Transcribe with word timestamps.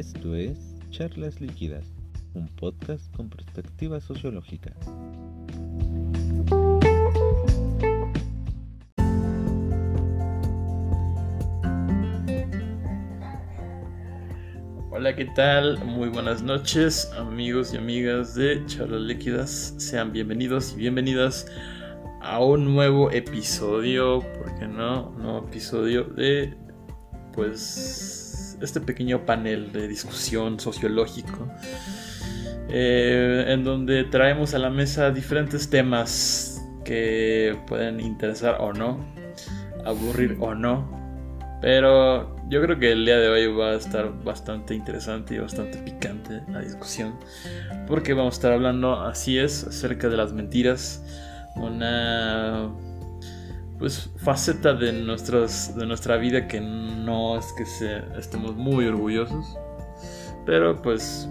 Esto 0.00 0.34
es 0.34 0.56
Charlas 0.88 1.42
Líquidas, 1.42 1.84
un 2.32 2.48
podcast 2.56 3.14
con 3.14 3.28
perspectiva 3.28 4.00
sociológica. 4.00 4.74
Hola, 14.90 15.14
¿qué 15.14 15.26
tal? 15.36 15.84
Muy 15.84 16.08
buenas 16.08 16.40
noches, 16.42 17.12
amigos 17.18 17.74
y 17.74 17.76
amigas 17.76 18.34
de 18.34 18.64
Charlas 18.64 19.02
Líquidas. 19.02 19.74
Sean 19.76 20.12
bienvenidos 20.14 20.72
y 20.72 20.76
bienvenidas 20.76 21.46
a 22.22 22.42
un 22.42 22.74
nuevo 22.74 23.10
episodio, 23.10 24.20
¿por 24.20 24.58
qué 24.58 24.66
no? 24.66 25.10
Un 25.10 25.22
nuevo 25.24 25.46
episodio 25.46 26.04
de, 26.04 26.54
pues, 27.34 28.19
este 28.62 28.80
pequeño 28.80 29.24
panel 29.26 29.72
de 29.72 29.88
discusión 29.88 30.60
sociológico. 30.60 31.48
eh, 32.72 33.46
en 33.48 33.64
donde 33.64 34.04
traemos 34.04 34.54
a 34.54 34.58
la 34.58 34.70
mesa 34.70 35.10
diferentes 35.10 35.68
temas 35.70 36.64
que 36.84 37.58
pueden 37.66 38.00
interesar 38.00 38.58
o 38.60 38.72
no, 38.72 39.04
aburrir 39.84 40.36
o 40.40 40.54
no, 40.54 41.00
pero 41.60 42.36
yo 42.48 42.62
creo 42.62 42.78
que 42.78 42.92
el 42.92 43.04
día 43.04 43.18
de 43.18 43.28
hoy 43.28 43.46
va 43.52 43.70
a 43.70 43.74
estar 43.74 44.24
bastante 44.24 44.74
interesante 44.74 45.34
y 45.34 45.38
bastante 45.38 45.78
picante 45.78 46.42
la 46.48 46.60
discusión. 46.60 47.14
Porque 47.86 48.14
vamos 48.14 48.34
a 48.34 48.36
estar 48.36 48.52
hablando, 48.52 49.00
así 49.02 49.38
es, 49.38 49.64
acerca 49.64 50.08
de 50.08 50.16
las 50.16 50.32
mentiras. 50.32 51.04
Una 51.56 52.70
pues 53.80 54.10
faceta 54.18 54.74
de 54.74 54.92
nuestras 54.92 55.74
de 55.74 55.86
nuestra 55.86 56.18
vida 56.18 56.46
que 56.46 56.60
no 56.60 57.38
es 57.38 57.46
que 57.54 57.64
se, 57.64 58.02
estemos 58.18 58.54
muy 58.54 58.86
orgullosos. 58.86 59.56
Pero 60.44 60.82
pues 60.82 61.28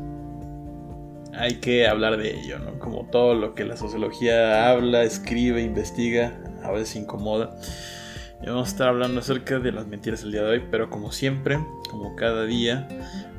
hay 1.34 1.60
que 1.60 1.88
hablar 1.88 2.18
de 2.18 2.40
ello, 2.40 2.58
¿no? 2.58 2.80
Como 2.80 3.06
todo 3.06 3.36
lo 3.36 3.54
que 3.54 3.66
la 3.66 3.78
sociología 3.78 4.70
habla, 4.72 5.04
escribe, 5.04 5.62
investiga, 5.62 6.34
a 6.64 6.72
veces 6.72 6.96
incomoda. 6.96 7.56
Y 8.42 8.48
vamos 8.48 8.70
a 8.70 8.72
estar 8.72 8.88
hablando 8.88 9.20
acerca 9.20 9.60
de 9.60 9.72
las 9.72 9.86
mentiras 9.86 10.24
el 10.24 10.32
día 10.32 10.42
de 10.42 10.50
hoy, 10.50 10.64
pero 10.72 10.90
como 10.90 11.12
siempre, 11.12 11.60
como 11.90 12.16
cada 12.16 12.46
día, 12.46 12.88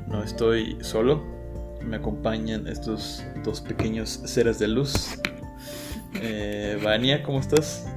no 0.07 0.23
estoy 0.23 0.77
solo. 0.81 1.21
Me 1.83 1.97
acompañan 1.97 2.67
estos 2.67 3.25
dos 3.43 3.59
pequeños 3.59 4.21
seres 4.25 4.57
de 4.57 4.69
luz. 4.69 5.19
Eh, 6.13 6.79
Vania, 6.83 7.23
¿cómo 7.23 7.39
estás? 7.39 7.87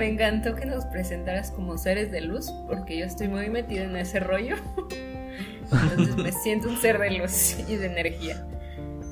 Me 0.00 0.08
encantó 0.08 0.54
que 0.54 0.64
nos 0.64 0.86
presentaras 0.86 1.50
como 1.50 1.76
seres 1.76 2.10
de 2.10 2.22
luz, 2.22 2.50
porque 2.66 2.96
yo 2.96 3.04
estoy 3.04 3.28
muy 3.28 3.50
metida 3.50 3.82
en 3.82 3.94
ese 3.96 4.18
rollo. 4.18 4.56
Entonces 5.92 6.16
me 6.16 6.32
siento 6.32 6.70
un 6.70 6.78
ser 6.78 6.98
de 6.98 7.18
luz 7.18 7.58
y 7.68 7.76
de 7.76 7.84
energía. 7.84 8.48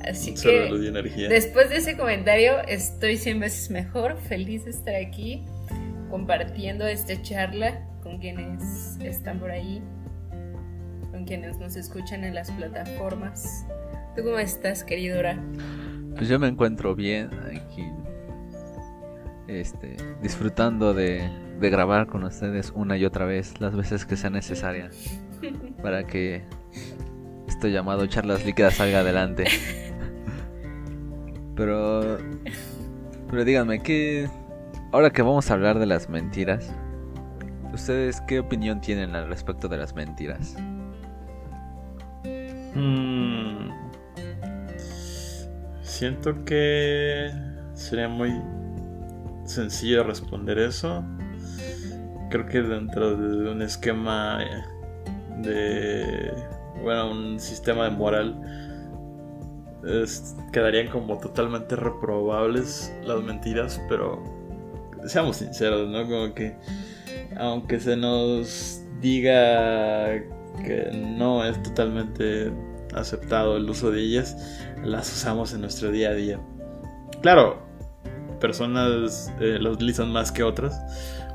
Así 0.03 0.31
Un 0.31 0.37
ser 0.37 0.51
de 0.51 0.63
que 0.63 0.69
luz 0.71 0.83
y 0.83 0.87
energía. 0.87 1.29
después 1.29 1.69
de 1.69 1.77
ese 1.77 1.95
comentario 1.95 2.53
estoy 2.67 3.17
100 3.17 3.39
veces 3.39 3.69
mejor, 3.69 4.17
feliz 4.17 4.65
de 4.65 4.71
estar 4.71 4.95
aquí 4.95 5.45
compartiendo 6.09 6.87
esta 6.87 7.21
charla 7.21 7.87
con 8.01 8.17
quienes 8.17 8.97
están 8.99 9.37
por 9.37 9.51
ahí, 9.51 9.83
con 11.11 11.23
quienes 11.23 11.59
nos 11.59 11.75
escuchan 11.75 12.23
en 12.23 12.33
las 12.33 12.49
plataformas. 12.49 13.63
¿Tú 14.15 14.23
cómo 14.23 14.39
estás, 14.39 14.83
queridora? 14.83 15.39
Pues 16.15 16.27
yo 16.27 16.39
me 16.39 16.47
encuentro 16.47 16.95
bien 16.95 17.29
aquí, 17.45 17.85
este, 19.49 19.97
disfrutando 20.21 20.93
de, 20.93 21.29
de 21.59 21.69
grabar 21.69 22.07
con 22.07 22.23
ustedes 22.23 22.71
una 22.75 22.97
y 22.97 23.05
otra 23.05 23.25
vez, 23.25 23.59
las 23.59 23.75
veces 23.75 24.05
que 24.05 24.15
sea 24.15 24.29
necesaria, 24.29 24.89
para 25.81 26.05
que 26.05 26.43
esto 27.47 27.67
llamado 27.67 28.05
charlas 28.05 28.45
líquidas 28.45 28.75
salga 28.75 28.99
adelante. 28.99 29.45
Pero, 31.55 32.17
pero 33.29 33.43
díganme, 33.43 33.83
¿qué, 33.83 34.29
ahora 34.93 35.09
que 35.09 35.21
vamos 35.21 35.51
a 35.51 35.55
hablar 35.55 35.77
de 35.77 35.87
las 35.87 36.07
mentiras, 36.07 36.73
¿ustedes 37.73 38.21
qué 38.21 38.39
opinión 38.39 38.79
tienen 38.79 39.13
al 39.13 39.27
respecto 39.27 39.67
de 39.67 39.75
las 39.75 39.93
mentiras? 39.93 40.55
Mm. 42.75 43.71
Siento 45.81 46.45
que 46.45 47.29
sería 47.73 48.07
muy 48.07 48.41
sencillo 49.49 50.03
responder 50.03 50.59
eso. 50.59 51.03
Creo 52.29 52.45
que 52.45 52.61
dentro 52.61 53.15
de 53.15 53.49
un 53.51 53.61
esquema 53.61 54.39
de, 55.41 56.31
bueno, 56.83 57.11
un 57.11 57.39
sistema 57.39 57.85
de 57.85 57.91
moral, 57.91 58.39
quedarían 60.51 60.87
como 60.87 61.17
totalmente 61.17 61.75
reprobables 61.75 62.93
las 63.03 63.23
mentiras, 63.23 63.81
pero 63.89 64.21
seamos 65.05 65.37
sinceros, 65.37 65.89
¿no? 65.89 66.03
Como 66.03 66.33
que 66.33 66.55
aunque 67.37 67.79
se 67.79 67.95
nos 67.95 68.81
diga 69.01 70.11
que 70.63 70.89
no 70.93 71.45
es 71.45 71.61
totalmente 71.63 72.51
aceptado 72.93 73.57
el 73.57 73.69
uso 73.69 73.91
de 73.91 74.01
ellas, 74.01 74.35
las 74.83 75.11
usamos 75.11 75.53
en 75.53 75.61
nuestro 75.61 75.91
día 75.91 76.09
a 76.09 76.13
día. 76.13 76.39
Claro, 77.21 77.68
personas 78.39 79.33
eh, 79.39 79.59
utilizan 79.67 80.11
más 80.11 80.31
que 80.31 80.43
otras, 80.43 80.79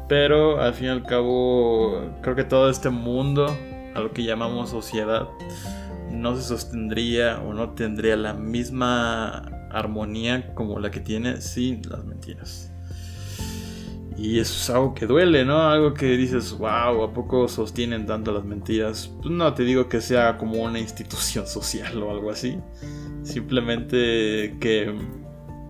pero 0.09 0.60
al 0.60 0.75
fin 0.75 0.87
y 0.87 0.91
al 0.91 1.03
cabo 1.04 2.12
creo 2.22 2.37
que 2.37 2.44
todo 2.44 2.69
este 2.70 2.91
mundo, 2.91 3.47
a 3.94 4.00
lo 4.00 4.12
que 4.12 4.25
llamamos 4.25 4.70
sociedad, 4.70 5.28
no 6.10 6.37
se 6.37 6.43
sostendría 6.43 7.41
o 7.41 7.54
no 7.54 7.70
tendría 7.70 8.16
la 8.16 8.34
misma 8.34 9.50
armonía 9.70 10.54
como 10.54 10.78
la 10.78 10.91
que 10.91 11.00
tiene 11.00 11.41
sin 11.41 11.82
las 11.88 12.04
mentiras. 12.04 12.70
Y 14.16 14.38
eso 14.38 14.54
es 14.54 14.70
algo 14.70 14.94
que 14.94 15.06
duele, 15.06 15.44
¿no? 15.44 15.69
Algo 15.69 15.93
que 15.93 16.16
dices, 16.16 16.56
wow, 16.56 17.03
¿a 17.03 17.12
poco 17.12 17.48
sostienen 17.48 18.06
tanto 18.06 18.32
las 18.32 18.44
mentiras? 18.44 19.10
Pues 19.20 19.31
no 19.31 19.53
te 19.54 19.64
digo 19.64 19.88
que 19.88 20.00
sea 20.00 20.38
como 20.38 20.62
una 20.62 20.78
institución 20.78 21.47
social 21.48 22.00
o 22.03 22.10
algo 22.10 22.31
así. 22.31 22.59
Simplemente 23.22 24.56
que 24.60 24.94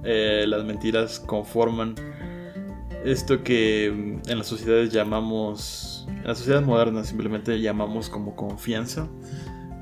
eh, 0.04 0.44
las 0.46 0.64
mentiras 0.64 1.20
conforman 1.20 1.94
esto 3.04 3.42
que 3.44 3.92
mm, 3.94 4.30
en 4.30 4.38
las 4.38 4.46
sociedades 4.46 4.92
llamamos, 4.92 6.06
en 6.08 6.24
las 6.24 6.38
sociedades 6.38 6.66
modernas 6.66 7.08
simplemente 7.08 7.60
llamamos 7.60 8.08
como 8.08 8.34
confianza. 8.34 9.08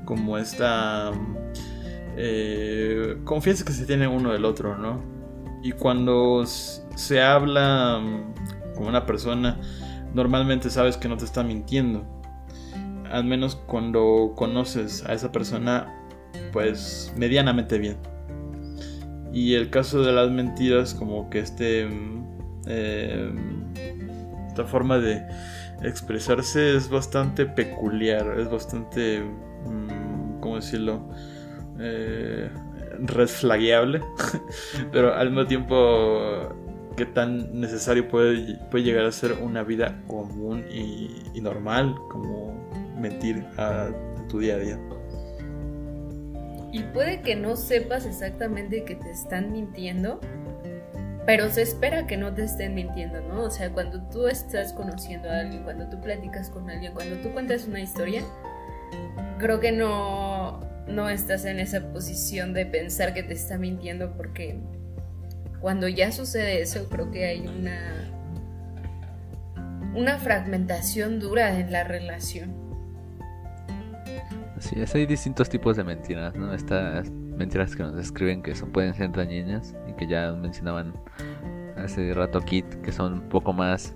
Como 0.05 0.37
esta 0.37 1.11
mm, 1.11 1.37
eh, 2.17 3.17
confianza 3.23 3.63
que 3.63 3.71
se 3.71 3.85
tiene 3.85 4.07
uno 4.07 4.33
del 4.33 4.45
otro, 4.45 4.77
¿no? 4.77 5.01
Y 5.63 5.71
cuando 5.71 6.43
se 6.45 7.21
habla 7.21 7.99
mm, 8.01 8.75
con 8.75 8.87
una 8.87 9.05
persona, 9.05 9.59
normalmente 10.13 10.69
sabes 10.69 10.97
que 10.97 11.07
no 11.07 11.17
te 11.17 11.25
está 11.25 11.43
mintiendo. 11.43 12.05
Al 13.09 13.23
menos 13.23 13.55
cuando 13.55 14.33
conoces 14.35 15.05
a 15.05 15.13
esa 15.13 15.31
persona, 15.31 15.87
pues 16.51 17.13
medianamente 17.15 17.77
bien. 17.77 18.12
Y 19.33 19.55
el 19.55 19.69
caso 19.69 20.03
de 20.03 20.11
las 20.11 20.29
mentiras, 20.31 20.93
como 20.93 21.29
que 21.29 21.39
este... 21.39 21.85
mm, 21.85 22.25
eh, 22.67 23.33
esta 24.47 24.65
forma 24.65 24.99
de 24.99 25.25
expresarse 25.81 26.75
es 26.75 26.89
bastante 26.89 27.45
peculiar, 27.45 28.39
es 28.39 28.49
bastante... 28.49 29.21
mm, 29.21 30.39
¿Cómo 30.39 30.55
decirlo? 30.55 31.09
Eh, 31.79 32.49
red 32.99 33.27
flagueable. 33.27 34.01
Pero 34.91 35.13
al 35.13 35.29
mismo 35.29 35.45
tiempo 35.47 36.53
qué 36.95 37.05
tan 37.05 37.59
necesario 37.59 38.07
puede, 38.07 38.57
puede 38.69 38.83
llegar 38.83 39.05
a 39.05 39.11
ser 39.11 39.33
una 39.41 39.63
vida 39.63 40.01
común 40.07 40.63
y, 40.71 41.41
normal 41.41 41.95
como 42.09 42.69
mentir 42.99 43.43
a, 43.57 43.89
tu 44.29 44.39
día 44.39 44.55
a 44.55 44.59
día. 44.59 44.79
Y 46.73 46.81
puede 46.81 47.21
que 47.21 47.35
no 47.35 47.55
sepas 47.55 48.07
exactamente 48.07 48.83
que 48.83 48.95
te 48.95 49.11
están 49.11 49.51
mintiendo, 49.51 50.19
pero 51.23 51.47
se 51.51 51.61
espera 51.61 52.07
que 52.07 52.17
no 52.17 52.33
te 52.33 52.43
estén 52.43 52.73
mintiendo, 52.73 53.21
¿no? 53.21 53.43
O 53.43 53.51
sea, 53.51 53.69
cuando 53.69 54.01
tú 54.09 54.27
estás 54.27 54.73
conociendo 54.73 55.29
a 55.29 55.41
alguien, 55.41 55.61
cuando 55.63 55.87
tú 55.87 56.01
platicas 56.01 56.49
con 56.49 56.71
alguien, 56.71 56.93
cuando 56.93 57.17
tú 57.17 57.31
cuentas 57.31 57.67
una 57.67 57.79
historia, 57.79 58.23
creo 59.37 59.59
que 59.59 59.71
no, 59.71 60.61
no 60.87 61.09
estás 61.09 61.45
en 61.45 61.59
esa 61.59 61.91
posición 61.91 62.53
de 62.53 62.65
pensar 62.65 63.13
que 63.13 63.21
te 63.21 63.35
está 63.35 63.59
mintiendo 63.59 64.17
porque 64.17 64.59
cuando 65.61 65.87
ya 65.87 66.11
sucede 66.11 66.59
eso, 66.63 66.89
creo 66.89 67.11
que 67.11 67.25
hay 67.25 67.47
una, 67.47 68.11
una 69.93 70.17
fragmentación 70.17 71.19
dura 71.19 71.59
en 71.59 71.71
la 71.71 71.83
relación. 71.83 72.62
Así 74.63 74.79
es, 74.79 74.95
hay 74.95 75.05
distintos 75.05 75.49
tipos 75.49 75.75
de 75.75 75.83
mentiras, 75.83 76.35
¿no? 76.35 76.53
Estas 76.53 77.11
mentiras 77.11 77.75
que 77.75 77.83
nos 77.83 77.95
describen 77.95 78.41
que 78.41 78.55
son, 78.55 78.71
pueden 78.71 78.93
ser 78.93 79.11
dañinas 79.11 79.75
y 79.89 79.93
que 79.93 80.07
ya 80.07 80.31
mencionaban 80.31 80.93
hace 81.75 82.13
rato 82.13 82.39
Kit, 82.39 82.65
que 82.81 82.93
son 82.93 83.13
un 83.13 83.27
poco 83.27 83.51
más, 83.51 83.93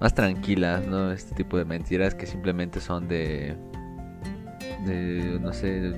más 0.00 0.14
tranquilas, 0.14 0.86
¿no? 0.86 1.12
Este 1.12 1.34
tipo 1.34 1.58
de 1.58 1.66
mentiras 1.66 2.14
que 2.14 2.24
simplemente 2.24 2.80
son 2.80 3.08
de 3.08 3.58
de, 4.86 5.38
no 5.38 5.52
sé, 5.52 5.92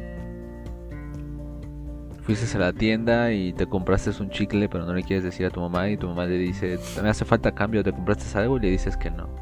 fuiste 2.23 2.57
a 2.57 2.61
la 2.61 2.73
tienda 2.73 3.33
y 3.33 3.53
te 3.53 3.67
compraste 3.67 4.11
un 4.21 4.31
chicle, 4.31 4.69
pero 4.69 4.85
no 4.85 4.95
le 4.95 5.05
quieres 5.05 5.23
decir 5.23 5.47
a 5.47 5.51
tu 5.51 5.61
mamá 5.61 5.89
y 5.91 5.97
tu 5.97 6.09
mamá 6.09 6.27
le 6.27 6.39
dice, 6.39 6.77
me 7.01 7.09
hace 7.09 7.25
falta 7.25 7.53
cambio, 7.53 7.85
te 7.85 7.93
compraste 7.93 8.37
algo 8.37 8.57
y 8.57 8.63
le 8.63 8.71
dices 8.71 8.97
que 8.97 9.13
no. 9.13 9.40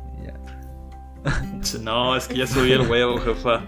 No, 1.83 2.17
es 2.17 2.29
que 2.29 2.37
ya 2.39 2.47
subí 2.47 2.73
el 2.73 2.89
huevo, 2.89 3.19
jefa. 3.19 3.63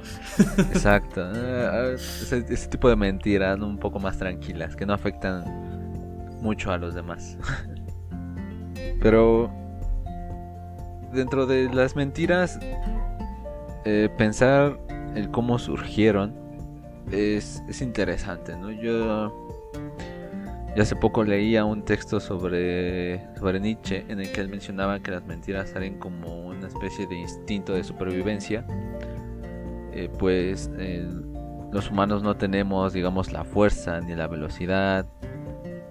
Exacto. 0.58 1.22
Ah, 1.22 1.90
ese, 1.94 2.68
tipo 2.68 2.88
de 2.88 2.96
mentiras 2.96 3.58
un 3.60 3.78
poco 3.78 3.98
más 3.98 4.18
tranquilas, 4.18 4.76
que 4.76 4.86
no 4.86 4.94
afectan 4.94 5.44
mucho 6.40 6.72
a 6.72 6.78
los 6.78 6.94
demás. 6.94 7.36
Pero 9.02 9.50
dentro 11.12 11.46
de 11.46 11.72
las 11.72 11.96
mentiras, 11.96 12.58
eh, 13.84 14.08
pensar 14.16 14.78
el 15.14 15.30
cómo 15.30 15.58
surgieron 15.58 16.34
es, 17.10 17.62
es 17.68 17.82
interesante, 17.82 18.56
¿no? 18.56 18.70
Yo 18.70 19.50
ya 20.76 20.82
hace 20.82 20.94
poco 20.94 21.24
leía 21.24 21.64
un 21.64 21.84
texto 21.84 22.20
sobre, 22.20 23.26
sobre 23.36 23.58
Nietzsche 23.58 24.04
en 24.08 24.20
el 24.20 24.30
que 24.30 24.40
él 24.40 24.48
mencionaba 24.48 25.00
que 25.00 25.10
las 25.10 25.24
mentiras 25.24 25.70
salen 25.70 25.98
como 25.98 26.46
una 26.46 26.68
especie 26.68 27.06
de 27.06 27.16
instinto 27.16 27.72
de 27.72 27.82
supervivencia. 27.82 28.64
Eh, 29.92 30.08
pues 30.18 30.70
los 31.72 31.90
humanos 31.90 32.22
no 32.22 32.36
tenemos, 32.36 32.92
digamos, 32.92 33.32
la 33.32 33.44
fuerza 33.44 34.00
ni 34.00 34.14
la 34.14 34.28
velocidad, 34.28 35.06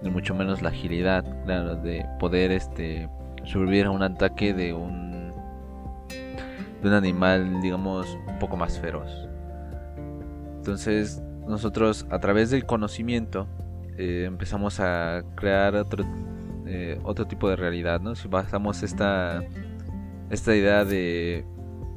ni 0.02 0.10
mucho 0.10 0.34
menos 0.34 0.62
la 0.62 0.70
agilidad, 0.70 1.24
claro, 1.44 1.76
de 1.76 2.06
poder 2.18 2.50
este, 2.50 3.08
sobrevivir 3.44 3.86
a 3.86 3.90
un 3.90 4.02
ataque 4.02 4.54
de 4.54 4.72
un, 4.72 5.30
de 6.82 6.88
un 6.88 6.94
animal, 6.94 7.60
digamos, 7.60 8.18
un 8.28 8.38
poco 8.38 8.56
más 8.56 8.78
feroz. 8.78 9.10
Entonces, 10.56 11.22
nosotros 11.46 12.06
a 12.10 12.18
través 12.18 12.50
del 12.50 12.64
conocimiento 12.64 13.46
eh, 14.00 14.24
empezamos 14.24 14.80
a 14.80 15.22
crear 15.34 15.74
otro, 15.76 16.06
eh, 16.66 16.98
otro 17.04 17.26
tipo 17.26 17.50
de 17.50 17.56
realidad, 17.56 18.00
¿no? 18.00 18.14
Si 18.14 18.28
basamos 18.28 18.82
esta, 18.82 19.44
esta 20.30 20.56
idea 20.56 20.86
de, 20.86 21.44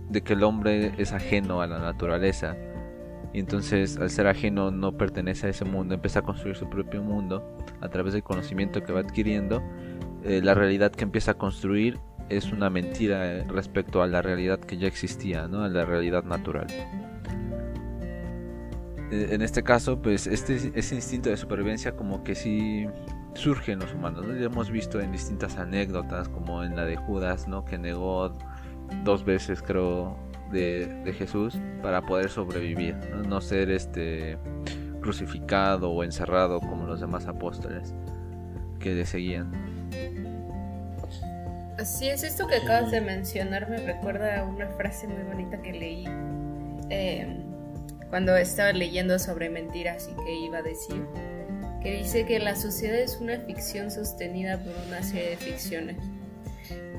de 0.10 0.22
que 0.22 0.34
el 0.34 0.44
hombre 0.44 0.92
es 0.98 1.14
ajeno 1.14 1.62
a 1.62 1.68
la 1.68 1.80
naturaleza 1.80 2.58
y 3.32 3.40
entonces 3.40 3.98
al 3.98 4.10
ser 4.10 4.28
ajeno 4.28 4.70
no 4.70 4.98
pertenece 4.98 5.48
a 5.48 5.50
ese 5.52 5.64
mundo, 5.64 5.96
empieza 5.96 6.20
a 6.20 6.22
construir 6.24 6.58
su 6.58 6.70
propio 6.70 7.02
mundo 7.02 7.58
a 7.80 7.88
través 7.88 8.12
del 8.12 8.24
conocimiento 8.24 8.84
que 8.84 8.92
va 8.92 9.00
adquiriendo, 9.00 9.64
eh, 10.26 10.42
la 10.44 10.54
realidad 10.56 10.92
que 10.92 11.06
empieza 11.06 11.32
a 11.32 11.34
construir 11.36 12.00
es 12.28 12.52
una 12.52 12.70
mentira 12.70 13.46
respecto 13.46 14.02
a 14.02 14.08
la 14.08 14.22
realidad 14.22 14.60
que 14.60 14.76
ya 14.76 14.88
existía, 14.88 15.48
¿no? 15.48 15.64
a 15.64 15.70
la 15.70 15.86
realidad 15.86 16.26
natural. 16.26 16.68
Eh, 19.14 19.28
en 19.32 19.44
este 19.44 19.62
caso, 19.62 20.02
pues 20.02 20.26
este, 20.26 20.72
ese 20.74 20.96
instinto 20.96 21.30
de 21.30 21.38
supervivencia 21.38 21.96
como 21.96 22.24
que 22.24 22.34
sí 22.34 22.88
surge 23.36 23.74
en 23.74 23.80
los 23.80 23.94
humanos. 23.94 24.26
¿no? 24.26 24.34
hemos 24.34 24.72
visto 24.72 25.00
en 25.00 25.12
distintas 25.12 25.58
anécdotas, 25.58 26.30
como 26.30 26.64
en 26.64 26.76
la 26.76 26.86
de 26.86 26.96
Judas, 26.96 27.48
¿no? 27.48 27.64
que 27.64 27.78
negó 27.78 28.36
dos 29.04 29.24
veces, 29.24 29.62
creo, 29.62 30.18
de, 30.52 31.14
Jesús 31.18 31.60
para 31.82 32.02
poder 32.02 32.30
sobrevivir, 32.30 32.96
¿no? 33.28 33.40
ser 33.40 33.70
este 33.70 34.38
crucificado 35.02 35.92
o 35.92 36.04
encerrado 36.04 36.60
como 36.60 36.86
los 36.86 37.00
demás 37.00 37.28
apóstoles 37.28 37.94
que 38.80 38.96
le 38.96 39.06
seguían. 39.06 39.52
Así 41.78 42.08
es, 42.08 42.24
esto 42.24 42.48
que 42.48 42.56
acabas 42.56 42.92
de 42.92 43.02
mencionar 43.02 43.70
me 43.70 43.78
recuerda 43.78 44.40
a 44.40 44.44
una 44.44 44.70
frase 44.70 45.08
muy 45.08 45.24
bonita 45.24 45.62
que 45.62 45.74
leí. 45.74 46.06
Eh, 46.90 47.44
cuando 48.14 48.38
estaba 48.38 48.72
leyendo 48.74 49.18
sobre 49.18 49.50
mentiras 49.50 50.08
y 50.08 50.24
que 50.24 50.36
iba 50.36 50.60
a 50.60 50.62
decir, 50.62 51.04
que 51.82 51.96
dice 51.96 52.28
que 52.28 52.38
la 52.38 52.56
sociedad 52.56 53.00
es 53.00 53.18
una 53.20 53.40
ficción 53.40 53.90
sostenida 53.90 54.60
por 54.60 54.72
una 54.88 55.02
serie 55.02 55.32
de 55.32 55.38
ficciones. 55.38 55.98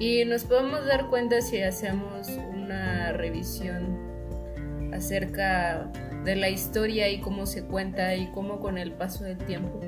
Y 0.00 0.24
nos 0.24 0.42
podemos 0.42 0.84
dar 0.86 1.08
cuenta 1.10 1.40
si 1.40 1.62
hacemos 1.62 2.30
una 2.30 3.12
revisión 3.12 4.90
acerca 4.92 5.88
de 6.24 6.34
la 6.34 6.48
historia 6.48 7.08
y 7.08 7.20
cómo 7.20 7.46
se 7.46 7.62
cuenta 7.62 8.16
y 8.16 8.26
cómo 8.32 8.58
con 8.58 8.76
el 8.76 8.90
paso 8.90 9.22
del 9.22 9.38
tiempo 9.38 9.80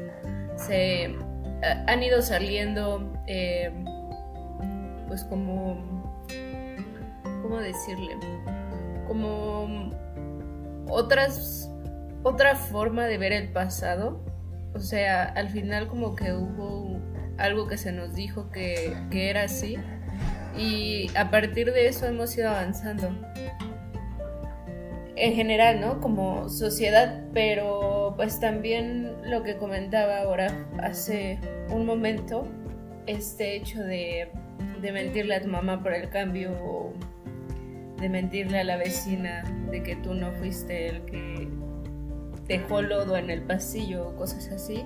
se 0.55 1.13
han 1.89 2.03
ido 2.05 2.23
saliendo 2.23 3.13
eh, 3.27 3.73
pues 5.09 5.25
como 5.25 6.23
cómo 7.43 7.59
decirle 7.59 8.17
como 9.09 9.91
otras, 10.89 11.71
otra 12.23 12.55
forma 12.57 13.07
de 13.07 13.19
ver 13.19 13.33
el 13.33 13.53
pasado. 13.53 14.25
O 14.75 14.81
sea, 14.81 15.25
al 15.25 15.49
final 15.49 15.89
como 15.89 16.15
que 16.15 16.33
hubo 16.33 17.01
algo 17.39 17.67
que 17.67 17.77
se 17.77 17.93
nos 17.93 18.15
dijo 18.15 18.51
que, 18.51 18.95
que 19.11 19.31
era 19.31 19.45
así. 19.45 19.77
Y 20.57 21.11
a 21.17 21.31
partir 21.31 21.73
de 21.73 21.89
eso 21.89 22.07
hemos 22.07 22.37
ido 22.37 22.51
avanzando. 22.51 23.11
En 25.17 25.35
general, 25.35 25.81
¿no? 25.81 26.01
Como 26.01 26.49
sociedad, 26.51 27.23
pero 27.33 28.15
pues 28.17 28.39
también 28.39 29.15
lo 29.31 29.43
que 29.43 29.57
comentaba 29.57 30.19
ahora 30.19 30.67
hace 30.79 31.39
un 31.71 31.87
momento, 31.87 32.47
este 33.07 33.57
hecho 33.57 33.83
de, 33.83 34.29
de 34.83 34.93
mentirle 34.93 35.37
a 35.37 35.41
tu 35.41 35.49
mamá 35.49 35.83
por 35.83 35.95
el 35.95 36.11
cambio 36.11 36.93
de 37.99 38.09
mentirle 38.09 38.61
a 38.61 38.65
la 38.65 38.77
vecina 38.77 39.45
de 39.71 39.83
que 39.83 39.97
tú 39.97 40.15
no 40.15 40.33
fuiste 40.33 40.89
el 40.89 41.05
que 41.07 41.49
dejó 42.47 42.83
lodo 42.83 43.17
en 43.17 43.31
el 43.31 43.43
pasillo 43.43 44.09
o 44.09 44.17
cosas 44.17 44.49
así, 44.49 44.85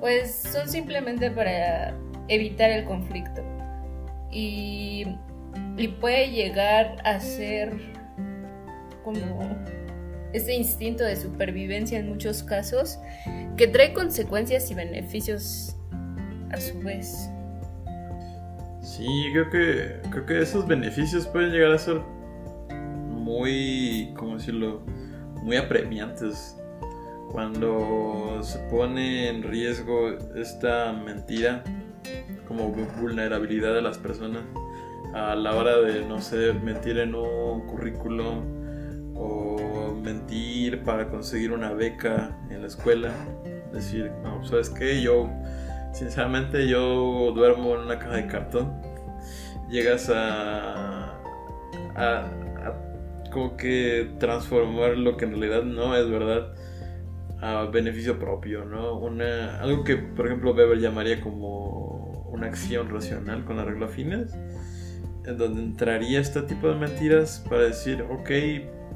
pues 0.00 0.30
son 0.52 0.68
simplemente 0.68 1.30
para 1.30 1.94
evitar 2.28 2.70
el 2.70 2.84
conflicto. 2.84 3.42
Y, 4.30 5.06
puede 6.00 6.30
llegar 6.30 6.96
a 7.04 7.20
ser 7.20 7.72
como 9.04 9.40
este 10.32 10.54
instinto 10.54 11.04
de 11.04 11.14
supervivencia 11.14 11.98
en 11.98 12.08
muchos 12.08 12.42
casos 12.42 12.98
que 13.56 13.68
trae 13.68 13.92
consecuencias 13.92 14.70
y 14.70 14.74
beneficios 14.74 15.76
a 16.50 16.60
su 16.60 16.80
vez. 16.80 17.30
Sí, 18.82 19.06
creo 19.32 19.50
que 19.50 20.10
creo 20.10 20.26
que 20.26 20.42
esos 20.42 20.66
beneficios 20.66 21.26
pueden 21.28 21.52
llegar 21.52 21.72
a 21.72 21.78
ser 21.78 22.02
muy, 23.24 24.12
¿cómo 24.16 24.36
decirlo? 24.36 24.82
Muy 25.42 25.56
apremiantes. 25.56 26.56
Cuando 27.32 28.38
se 28.42 28.58
pone 28.70 29.28
en 29.28 29.42
riesgo 29.42 30.10
esta 30.36 30.92
mentira 30.92 31.64
como 32.46 32.68
vulnerabilidad 33.00 33.74
de 33.74 33.82
las 33.82 33.98
personas 33.98 34.42
a 35.14 35.34
la 35.34 35.56
hora 35.56 35.80
de, 35.80 36.04
no 36.04 36.20
sé, 36.20 36.52
mentir 36.52 36.98
en 36.98 37.14
un 37.14 37.66
currículum 37.66 39.14
o 39.16 39.94
mentir 40.02 40.82
para 40.82 41.08
conseguir 41.08 41.52
una 41.52 41.72
beca 41.72 42.38
en 42.50 42.60
la 42.60 42.66
escuela. 42.66 43.10
Decir, 43.72 44.12
no, 44.22 44.44
¿sabes 44.44 44.68
qué? 44.70 45.00
Yo, 45.00 45.28
sinceramente, 45.92 46.68
yo 46.68 47.32
duermo 47.34 47.74
en 47.74 47.80
una 47.80 47.98
caja 47.98 48.16
de 48.16 48.26
cartón. 48.26 48.72
Llegas 49.70 50.10
a, 50.10 51.18
a 51.96 52.43
como 53.34 53.56
que 53.56 54.12
transformar 54.20 54.96
lo 54.96 55.16
que 55.16 55.24
en 55.24 55.32
realidad 55.32 55.64
no 55.64 55.96
es 55.96 56.08
verdad 56.08 56.54
a 57.42 57.64
beneficio 57.64 58.16
propio, 58.18 58.64
¿no? 58.64 58.96
Una, 58.96 59.60
algo 59.60 59.82
que, 59.82 59.96
por 59.96 60.26
ejemplo, 60.26 60.52
Weber 60.52 60.78
llamaría 60.78 61.20
como 61.20 62.28
una 62.30 62.46
acción 62.46 62.88
racional 62.88 63.44
con 63.44 63.58
arreglo 63.58 63.86
a 63.86 63.88
fines, 63.88 64.32
en 65.26 65.36
donde 65.36 65.62
entraría 65.62 66.20
este 66.20 66.42
tipo 66.42 66.68
de 66.68 66.76
mentiras 66.76 67.44
para 67.50 67.64
decir, 67.64 68.02
ok, 68.02 68.30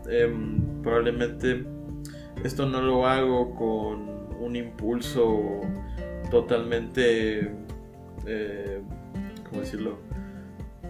em, 0.09 0.83
probablemente 0.83 1.65
esto 2.45 2.65
no 2.65 2.81
lo 2.81 3.07
hago 3.07 3.55
con 3.57 4.39
un 4.41 4.55
impulso 4.55 5.61
totalmente, 6.31 7.51
eh, 8.25 8.81
¿cómo 9.49 9.63
decirlo? 9.63 9.99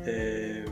Eh, 0.05 0.67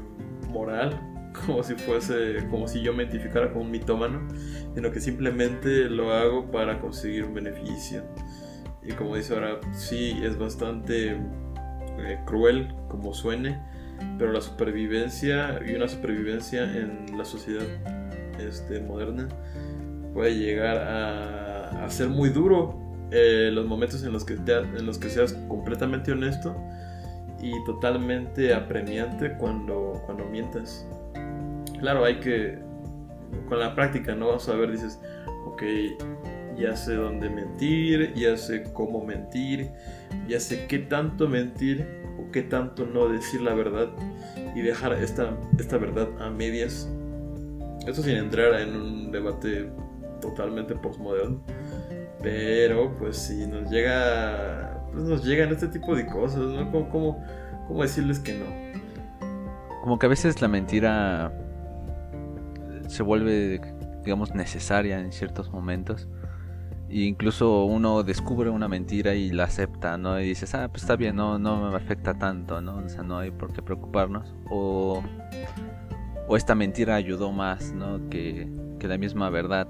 moral, 0.51 1.16
como 1.47 1.63
si 1.63 1.75
fuese, 1.75 2.47
como 2.51 2.69
si 2.69 2.83
yo 2.83 2.93
me 2.93 3.05
identificara 3.05 3.53
como 3.53 3.65
un 3.65 3.71
mitómano, 3.71 4.29
sino 4.75 4.91
que 4.91 5.01
simplemente 5.01 5.89
lo 5.89 6.13
hago 6.13 6.51
para 6.51 6.81
conseguir 6.81 7.25
un 7.25 7.35
beneficio. 7.35 8.05
Y 8.83 8.93
como 8.93 9.17
dice 9.17 9.35
ahora, 9.35 9.61
sí, 9.73 10.21
es 10.23 10.39
bastante 10.39 11.13
eh, 11.13 12.19
cruel 12.25 12.75
como 12.89 13.13
suene, 13.13 13.61
pero 14.19 14.33
la 14.33 14.41
supervivencia 14.41 15.61
y 15.67 15.75
una 15.75 15.89
supervivencia 15.89 16.65
en 16.65 17.17
la 17.17 17.25
sociedad 17.25 17.65
este, 18.39 18.81
moderna 18.81 19.29
puede 20.15 20.37
llegar 20.37 20.79
a, 20.79 21.85
a 21.85 21.91
ser 21.91 22.09
muy 22.09 22.29
duro 22.29 22.87
eh, 23.13 23.51
los 23.53 23.67
momentos 23.67 24.03
en 24.03 24.13
los, 24.13 24.25
que 24.25 24.35
en 24.35 24.85
los 24.87 24.99
que 24.99 25.09
seas 25.09 25.33
completamente 25.49 26.11
honesto 26.11 26.57
y 27.41 27.53
totalmente 27.65 28.53
apremiante 28.53 29.37
cuando, 29.39 30.03
cuando 30.07 30.25
mientas. 30.25 30.87
Claro, 31.81 32.05
hay 32.05 32.21
que 32.21 32.59
con 33.49 33.59
la 33.59 33.75
práctica, 33.75 34.15
¿no? 34.15 34.29
Vas 34.29 34.49
a 34.49 34.55
ver, 34.55 34.71
dices, 34.71 35.01
ok, 35.47 35.63
ya 36.57 36.75
sé 36.77 36.95
dónde 36.95 37.29
mentir, 37.29 38.13
ya 38.15 38.37
sé 38.37 38.65
cómo 38.73 39.05
mentir, 39.05 39.71
ya 40.29 40.41
sé 40.41 40.67
qué 40.67 40.79
tanto 40.79 41.29
mentir 41.29 41.87
o 42.19 42.31
qué 42.31 42.43
tanto 42.43 42.87
no 42.87 43.09
decir 43.09 43.43
la 43.43 43.55
verdad 43.55 43.89
y 44.55 44.63
dejar 44.63 44.95
esta, 44.95 45.37
esta 45.59 45.77
verdad 45.77 46.09
a 46.21 46.31
medias. 46.31 46.91
Eso 47.87 48.03
sin 48.03 48.17
entrar 48.17 48.61
en 48.61 48.75
un 48.75 49.13
debate 49.13 49.71
totalmente 50.21 50.75
postmoderno. 50.75 51.41
Pero 52.23 52.95
pues 52.97 53.19
si 53.19 53.47
nos 53.47 53.71
llega, 53.71 54.83
pues 54.93 55.05
nos 55.05 55.25
llegan 55.25 55.51
este 55.53 55.69
tipo 55.69 55.95
de 55.95 56.07
cosas, 56.07 56.41
¿no? 56.41 56.71
¿Cómo, 56.71 57.23
cómo 57.69 57.83
decirles 57.83 58.19
que 58.19 58.33
no? 58.33 58.47
Como 59.83 59.99
que 59.99 60.07
a 60.07 60.09
veces 60.09 60.41
la 60.41 60.49
mentira 60.49 61.33
se 62.89 63.03
vuelve, 63.03 63.61
digamos, 64.05 64.35
necesaria 64.35 65.01
en 65.01 65.13
ciertos 65.13 65.51
momentos. 65.51 66.09
E 66.89 67.01
incluso 67.01 67.65
uno 67.65 68.05
descubre 68.05 68.49
una 68.49 68.69
mentira 68.69 69.15
y 69.15 69.31
la 69.31 69.45
acepta, 69.45 69.99
¿no? 69.99 70.21
Y 70.21 70.29
dices, 70.29 70.55
ah, 70.55 70.69
pues 70.69 70.83
está 70.83 70.97
bien, 70.97 71.17
no, 71.17 71.39
no 71.39 71.71
me 71.71 71.77
afecta 71.77 72.15
tanto, 72.15 72.61
¿no? 72.61 72.77
O 72.77 72.89
sea, 72.89 73.03
no 73.03 73.19
hay 73.19 73.31
por 73.33 73.53
qué 73.53 73.61
preocuparnos. 73.61 74.35
O, 74.51 75.03
o 76.29 76.37
esta 76.37 76.55
mentira 76.55 76.95
ayudó 76.95 77.33
más, 77.33 77.73
¿no? 77.73 78.09
Que, 78.09 78.49
que 78.79 78.87
la 78.87 78.99
misma 78.99 79.31
verdad. 79.31 79.69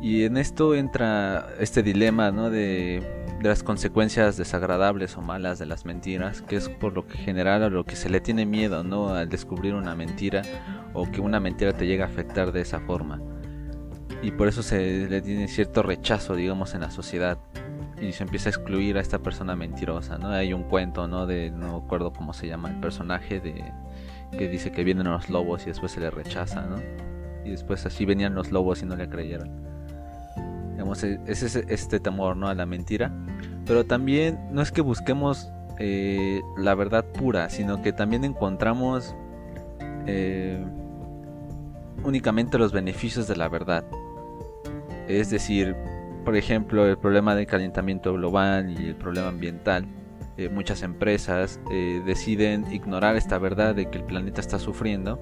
Y 0.00 0.24
en 0.24 0.36
esto 0.36 0.74
entra 0.74 1.48
este 1.58 1.82
dilema, 1.82 2.30
¿no? 2.30 2.50
De, 2.50 3.02
de, 3.42 3.48
las 3.48 3.62
consecuencias 3.62 4.36
desagradables 4.36 5.16
o 5.16 5.22
malas 5.22 5.58
de 5.58 5.66
las 5.66 5.84
mentiras, 5.84 6.40
que 6.40 6.56
es 6.56 6.68
por 6.68 6.94
lo 6.94 7.06
que 7.06 7.18
general 7.18 7.62
a 7.62 7.68
lo 7.68 7.84
que 7.84 7.96
se 7.96 8.08
le 8.08 8.20
tiene 8.20 8.46
miedo, 8.46 8.84
¿no? 8.84 9.10
Al 9.10 9.28
descubrir 9.28 9.74
una 9.74 9.94
mentira 9.94 10.42
o 10.94 11.10
que 11.10 11.20
una 11.20 11.40
mentira 11.40 11.72
te 11.72 11.86
llegue 11.86 12.02
a 12.02 12.06
afectar 12.06 12.52
de 12.52 12.60
esa 12.60 12.80
forma. 12.80 13.20
Y 14.22 14.32
por 14.32 14.48
eso 14.48 14.62
se 14.62 15.08
le 15.08 15.20
tiene 15.20 15.48
cierto 15.48 15.82
rechazo, 15.82 16.34
digamos, 16.34 16.74
en 16.74 16.80
la 16.80 16.90
sociedad. 16.90 17.38
Y 18.00 18.12
se 18.12 18.24
empieza 18.24 18.48
a 18.48 18.52
excluir 18.52 18.96
a 18.96 19.00
esta 19.00 19.18
persona 19.18 19.56
mentirosa, 19.56 20.18
¿no? 20.18 20.30
Hay 20.30 20.52
un 20.52 20.64
cuento, 20.64 21.08
¿no? 21.08 21.26
De, 21.26 21.50
no 21.50 21.80
recuerdo 21.80 22.12
cómo 22.12 22.32
se 22.32 22.46
llama 22.46 22.70
el 22.70 22.80
personaje, 22.80 23.40
de 23.40 23.72
que 24.36 24.48
dice 24.48 24.70
que 24.70 24.84
vienen 24.84 25.10
los 25.10 25.30
lobos 25.30 25.62
y 25.64 25.66
después 25.66 25.92
se 25.92 26.00
le 26.00 26.10
rechaza, 26.10 26.62
¿no? 26.62 26.76
Y 27.44 27.50
después 27.50 27.86
así 27.86 28.04
venían 28.04 28.34
los 28.34 28.50
lobos 28.52 28.82
y 28.82 28.86
no 28.86 28.96
le 28.96 29.08
creyeron. 29.08 29.50
Digamos, 30.72 31.02
e, 31.02 31.20
es 31.26 31.42
ese, 31.42 31.64
este 31.68 31.98
temor 31.98 32.36
¿no? 32.36 32.48
a 32.48 32.54
la 32.54 32.66
mentira. 32.66 33.12
Pero 33.66 33.84
también 33.84 34.38
no 34.52 34.62
es 34.62 34.70
que 34.70 34.80
busquemos 34.80 35.50
eh, 35.78 36.40
la 36.56 36.74
verdad 36.74 37.04
pura, 37.04 37.50
sino 37.50 37.82
que 37.82 37.92
también 37.92 38.24
encontramos 38.24 39.14
eh, 40.08 40.64
únicamente 42.02 42.58
los 42.58 42.72
beneficios 42.72 43.28
de 43.28 43.36
la 43.36 43.48
verdad. 43.48 43.84
Es 45.06 45.30
decir, 45.30 45.76
por 46.24 46.36
ejemplo, 46.36 46.86
el 46.86 46.98
problema 46.98 47.34
del 47.34 47.46
calentamiento 47.46 48.12
global 48.14 48.70
y 48.70 48.88
el 48.88 48.96
problema 48.96 49.28
ambiental. 49.28 49.86
Eh, 50.36 50.48
muchas 50.48 50.82
empresas 50.82 51.60
deciden 52.06 52.72
ignorar 52.72 53.16
esta 53.16 53.38
verdad 53.38 53.74
de 53.74 53.90
que 53.90 53.98
el 53.98 54.04
planeta 54.04 54.40
está 54.40 54.58
sufriendo 54.60 55.18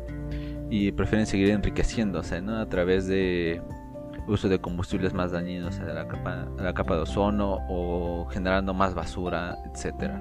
y 0.71 0.93
prefieren 0.93 1.26
seguir 1.26 1.50
enriqueciéndose 1.50 2.43
¿no? 2.43 2.59
a 2.59 2.69
través 2.69 3.07
de 3.07 3.62
uso 4.26 4.49
de 4.49 4.61
combustibles 4.61 5.14
más 5.14 5.33
dañinos 5.33 5.78
a 5.78 5.85
la 5.85 6.09
capa, 6.09 6.47
a 6.59 6.62
la 6.62 6.75
capa 6.75 6.97
de 6.97 7.02
ozono 7.02 7.59
o 7.69 8.26
generando 8.31 8.75
más 8.75 8.95
basura, 8.95 9.57
etc. 9.66 10.12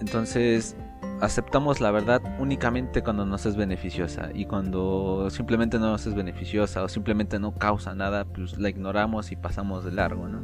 Entonces, 0.00 0.76
aceptamos 1.20 1.80
la 1.80 1.90
verdad 1.90 2.22
únicamente 2.38 3.02
cuando 3.02 3.24
nos 3.24 3.46
es 3.46 3.56
beneficiosa 3.56 4.30
y 4.34 4.46
cuando 4.46 5.28
simplemente 5.30 5.78
no 5.78 5.90
nos 5.90 6.06
es 6.06 6.14
beneficiosa 6.14 6.82
o 6.82 6.88
simplemente 6.88 7.38
no 7.38 7.54
causa 7.54 7.94
nada, 7.94 8.24
pues 8.24 8.58
la 8.58 8.68
ignoramos 8.68 9.32
y 9.32 9.36
pasamos 9.36 9.84
de 9.84 9.92
largo, 9.92 10.28
¿no? 10.28 10.42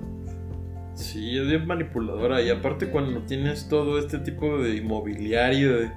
Sí, 0.95 1.39
es 1.39 1.47
bien 1.47 1.67
manipuladora 1.67 2.43
y 2.43 2.51
aparte 2.51 2.91
cuando 2.91 3.21
tienes 3.23 3.69
todo 3.69 3.99
este 3.99 4.19
tipo 4.19 4.59
de 4.59 4.77
inmobiliario 4.77 5.91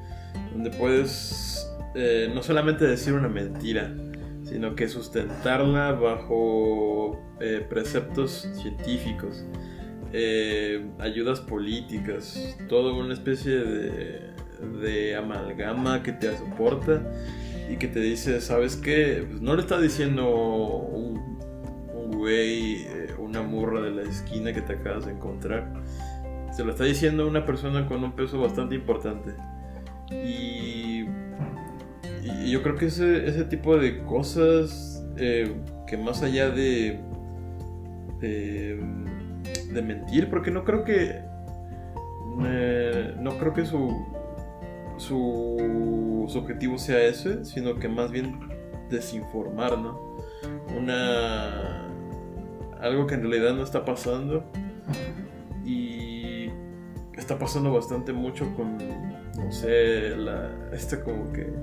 donde 0.53 0.70
puedes 0.72 1.67
eh, 1.96 2.32
no 2.34 2.41
solamente 2.41 2.86
decir 2.86 3.13
una 3.13 3.27
mentira, 3.27 3.93
sino 4.43 4.75
que 4.75 4.88
sustentarla 4.88 5.93
bajo 5.93 7.20
eh, 7.39 7.65
preceptos 7.70 8.48
científicos, 8.62 9.46
eh, 10.12 10.86
ayudas 11.00 11.39
políticas, 11.41 12.58
toda 12.70 12.93
una 12.93 13.13
especie 13.13 13.55
de, 13.55 14.32
amalgama 15.17 16.03
que 16.03 16.12
te 16.13 16.36
soporta 16.38 17.01
y 17.70 17.77
que 17.77 17.88
te 17.88 18.00
dice, 18.00 18.41
¿sabes 18.41 18.75
qué? 18.75 19.25
Pues 19.27 19.41
no 19.41 19.55
le 19.55 19.62
está 19.62 19.79
diciendo 19.79 20.29
un, 20.29 21.39
güey, 22.12 22.84
eh, 22.84 23.13
una 23.17 23.41
murra 23.41 23.82
de 23.82 23.91
la 23.91 24.01
esquina 24.03 24.53
que 24.53 24.62
te 24.62 24.74
acabas 24.74 25.05
de 25.05 25.13
encontrar. 25.13 25.74
Se 26.51 26.63
lo 26.63 26.72
está 26.72 26.84
diciendo 26.84 27.27
una 27.27 27.46
persona 27.46 27.88
con 27.88 28.03
un 28.03 28.12
peso 28.13 28.39
bastante 28.39 28.75
importante. 28.75 29.34
Y 30.12 31.05
y 32.24 32.51
yo 32.51 32.62
creo 32.62 32.75
que 32.75 32.86
ese, 32.86 33.27
ese 33.27 33.46
tipo 33.46 33.77
de 33.77 34.03
cosas 34.03 35.03
eh, 35.17 35.55
que 35.88 35.98
más 35.98 36.24
allá 36.24 36.50
de, 36.50 37.00
de, 38.20 39.82
mentir, 39.82 40.29
porque 40.29 40.51
no 40.51 40.63
creo 40.63 40.84
que 40.84 41.22
eh, 42.46 43.15
no 43.20 43.38
creo 43.38 43.53
que 43.53 43.65
su, 43.65 43.91
su, 45.03 46.27
objetivo 46.36 46.77
sea 46.77 47.01
ese, 47.03 47.45
sino 47.45 47.75
que 47.75 47.88
más 47.88 48.12
bien 48.12 48.39
desinformar, 48.89 49.77
¿no? 49.77 50.17
Una 50.77 51.88
algo 52.79 53.07
que 53.07 53.15
en 53.15 53.22
realidad 53.22 53.53
no 53.53 53.63
está 53.63 53.86
pasando 53.86 54.43
y 55.65 56.50
está 57.15 57.39
pasando 57.39 57.72
bastante 57.72 58.12
mucho 58.12 58.53
con 58.55 58.77
no 58.77 59.51
sé 59.51 60.15
la 60.17 60.51
esta 60.74 61.01
como 61.01 61.31
que 61.31 61.53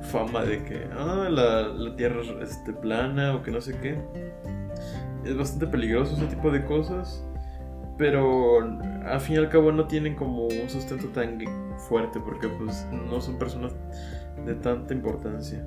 fama 0.00 0.44
de 0.44 0.64
que 0.64 0.86
ah, 0.96 1.28
la, 1.30 1.96
tierra 1.96 2.22
es 2.42 2.50
este, 2.50 2.72
plana 2.72 3.34
o 3.34 3.42
que 3.42 3.50
no 3.50 3.60
sé 3.60 3.76
qué. 3.80 3.98
Es 5.24 5.36
bastante 5.36 5.66
peligroso 5.66 6.14
ese 6.16 6.26
tipo 6.26 6.50
de 6.50 6.64
cosas. 6.64 7.24
Pero 7.96 8.60
al 9.04 9.20
fin 9.20 9.36
y 9.36 9.38
al 9.38 9.48
cabo 9.48 9.70
no 9.70 9.86
tienen 9.86 10.16
como 10.16 10.46
un 10.46 10.68
sustento 10.68 11.08
tan 11.08 11.38
fuerte 11.88 12.18
porque 12.18 12.48
pues 12.48 12.86
no 12.90 13.20
son 13.20 13.38
personas 13.38 13.72
de 14.44 14.54
tanta 14.54 14.92
importancia. 14.94 15.64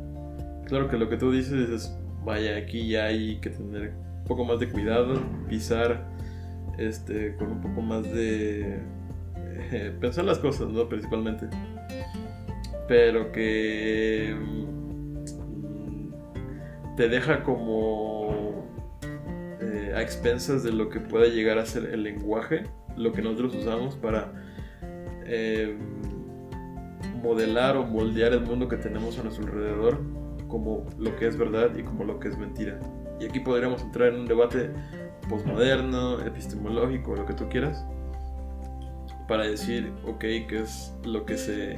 Claro 0.66 0.90
que 0.90 0.98
lo 0.98 1.08
que 1.10 1.18
tú 1.18 1.32
dices 1.32 1.70
es, 1.70 1.98
vaya, 2.26 2.58
aquí 2.58 2.90
ya 2.90 3.06
hay 3.06 3.40
que 3.40 3.50
tener 3.50 3.94
un 3.94 4.24
poco 4.26 4.44
más 4.44 4.60
de 4.60 4.70
cuidado, 4.70 5.22
pisar 5.48 6.06
este, 6.78 7.36
con 7.38 7.52
un 7.52 7.62
poco 7.62 7.82
más 7.82 8.04
de... 8.04 8.82
Eh, 9.72 9.96
pensar 10.00 10.26
las 10.26 10.40
cosas, 10.40 10.68
¿no? 10.68 10.88
Principalmente 10.90 11.48
pero 12.88 13.32
que 13.32 14.36
mm, 14.40 14.86
te 16.96 17.10
deja 17.10 17.44
como 17.44 18.30
a 19.98 20.01
expensas 20.01 20.63
de 20.63 20.72
lo 20.72 20.89
que 20.89 21.00
pueda 21.00 21.25
llegar 21.25 21.58
a 21.58 21.66
ser 21.66 21.86
el 21.86 22.04
lenguaje, 22.04 22.63
lo 22.96 23.12
que 23.13 23.22
nosotros 23.22 23.56
usamos 23.56 23.96
para 23.96 24.32
eh, 25.25 25.75
modelar 27.22 27.77
o 27.77 27.84
moldear 27.84 28.34
el 28.34 28.42
mundo 28.42 28.68
que 28.68 28.77
tenemos 28.77 29.18
a 29.18 29.24
nuestro 29.24 29.46
alrededor 29.46 30.00
como 30.48 30.86
lo 30.98 31.16
que 31.16 31.27
es 31.27 31.38
verdad 31.38 31.75
y 31.75 31.84
como 31.84 32.04
lo 32.04 32.20
que 32.20 32.30
es 32.30 32.38
mentira. 32.38 32.80
Y 33.20 33.25
aquí 33.25 33.39
podríamos 33.39 33.82
entrar 33.82 34.10
en 34.10 34.22
un 34.22 34.27
debate 34.27 34.70
postmoderno, 35.27 36.22
epistemológico, 36.22 37.16
lo 37.16 37.25
que 37.25 37.34
tú 37.34 37.50
quieras, 37.50 37.84
para 39.27 39.44
decir, 39.44 39.92
ok, 40.06 40.20
qué 40.20 40.62
es 40.63 40.94
lo 41.04 41.25
que 41.25 41.38
se 41.38 41.77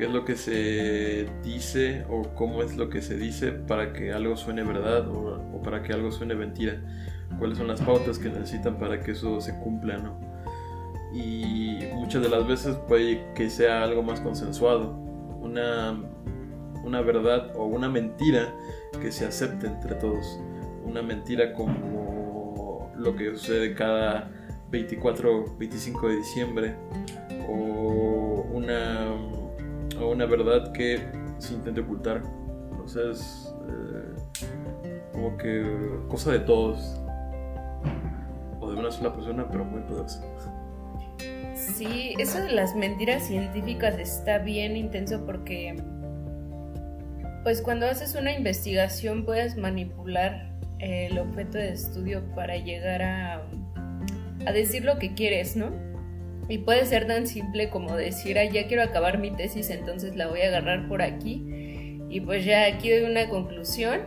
qué 0.00 0.06
es 0.06 0.12
lo 0.12 0.24
que 0.24 0.34
se 0.34 1.28
dice 1.44 2.06
o 2.08 2.22
cómo 2.34 2.62
es 2.62 2.74
lo 2.74 2.88
que 2.88 3.02
se 3.02 3.18
dice 3.18 3.52
para 3.52 3.92
que 3.92 4.14
algo 4.14 4.34
suene 4.34 4.62
verdad 4.62 5.06
o, 5.06 5.60
para 5.62 5.82
que 5.82 5.92
algo 5.92 6.10
suene 6.10 6.34
mentira. 6.34 6.80
Cuáles 7.38 7.58
son 7.58 7.68
las 7.68 7.80
pautas 7.80 8.18
que 8.18 8.28
necesitan 8.28 8.76
para 8.78 9.00
que 9.00 9.12
eso 9.12 9.40
se 9.40 9.56
cumpla, 9.58 9.98
¿no? 9.98 10.18
Y 11.12 11.78
muchas 11.94 12.22
de 12.22 12.28
las 12.28 12.46
veces 12.46 12.76
puede 12.88 13.32
que 13.34 13.50
sea 13.50 13.82
algo 13.82 14.02
más 14.02 14.20
consensuado. 14.20 14.90
Una, 15.40 15.98
una 16.84 17.00
verdad 17.00 17.52
o 17.56 17.64
una 17.64 17.88
mentira 17.88 18.54
que 19.00 19.10
se 19.10 19.26
acepte 19.26 19.66
entre 19.66 19.94
todos. 19.94 20.38
Una 20.84 21.02
mentira 21.02 21.52
como 21.54 22.92
lo 22.96 23.16
que 23.16 23.30
sucede 23.30 23.74
cada 23.74 24.30
24, 24.70 25.56
25 25.58 26.08
de 26.08 26.16
diciembre. 26.16 26.76
O 27.48 28.46
una 28.52 29.14
una 30.04 30.26
verdad 30.26 30.72
que 30.72 31.00
se 31.38 31.54
intente 31.54 31.80
ocultar. 31.80 32.22
O 32.82 32.88
sea, 32.88 33.10
es 33.10 33.54
eh, 33.68 34.46
como 35.12 35.36
que 35.36 35.64
cosa 36.08 36.32
de 36.32 36.40
todos. 36.40 36.99
De 38.70 38.76
una 38.76 38.90
sola 38.90 39.12
persona, 39.12 39.46
pero 39.50 39.64
muy 39.64 39.80
poderosa. 39.82 40.22
Sí, 41.54 42.14
eso 42.18 42.40
de 42.40 42.52
las 42.52 42.76
mentiras 42.76 43.26
científicas 43.26 43.98
está 43.98 44.38
bien 44.38 44.76
intenso 44.76 45.26
porque 45.26 45.74
Pues 47.42 47.62
cuando 47.62 47.86
haces 47.86 48.14
una 48.14 48.32
investigación 48.32 49.24
puedes 49.24 49.56
manipular 49.56 50.52
el 50.78 51.18
objeto 51.18 51.58
de 51.58 51.72
estudio 51.72 52.22
para 52.34 52.56
llegar 52.56 53.02
a, 53.02 53.42
a 54.46 54.52
decir 54.52 54.84
lo 54.84 54.98
que 54.98 55.14
quieres, 55.14 55.56
¿no? 55.56 55.70
Y 56.48 56.58
puede 56.58 56.86
ser 56.86 57.06
tan 57.06 57.26
simple 57.26 57.70
como 57.70 57.96
decir, 57.96 58.38
ah, 58.38 58.44
ya 58.44 58.66
quiero 58.66 58.82
acabar 58.82 59.18
mi 59.18 59.30
tesis, 59.30 59.70
entonces 59.70 60.16
la 60.16 60.28
voy 60.28 60.42
a 60.42 60.48
agarrar 60.48 60.88
por 60.88 61.02
aquí. 61.02 61.44
Y 62.08 62.20
pues 62.20 62.44
ya 62.44 62.66
aquí 62.66 62.90
doy 62.90 63.02
una 63.10 63.28
conclusión 63.28 64.00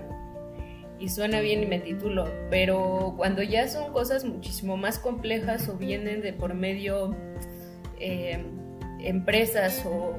y 1.00 1.10
suena 1.10 1.42
bien 1.42 1.64
y 1.64 1.66
me 1.66 1.80
titulo. 1.80 2.28
Pero 2.50 3.14
cuando 3.18 3.44
ya 3.44 3.68
son 3.68 3.92
cosas 3.92 4.26
muchísimo 4.26 4.78
más 4.78 5.00
complejas 5.00 5.68
o 5.70 5.78
vienen 5.78 6.22
de 6.22 6.34
por 6.34 6.54
medio 6.54 7.16
eh, 8.00 8.44
empresas 9.00 9.86
o, 9.86 10.16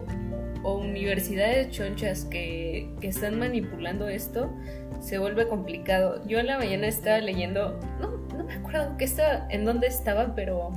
universidades 0.66 1.70
chonchas 1.70 2.24
que, 2.24 2.88
que 2.98 3.08
están 3.08 3.38
manipulando 3.38 4.08
esto, 4.08 4.50
se 4.98 5.18
vuelve 5.18 5.46
complicado. 5.46 6.26
Yo 6.26 6.38
en 6.38 6.46
la 6.46 6.56
mañana 6.56 6.86
estaba 6.86 7.18
leyendo, 7.18 7.78
no, 8.00 8.16
no 8.34 8.44
me 8.44 8.54
acuerdo 8.54 8.96
qué 8.96 9.04
estaba, 9.04 9.46
en 9.50 9.66
dónde 9.66 9.88
estaba, 9.88 10.34
pero 10.34 10.72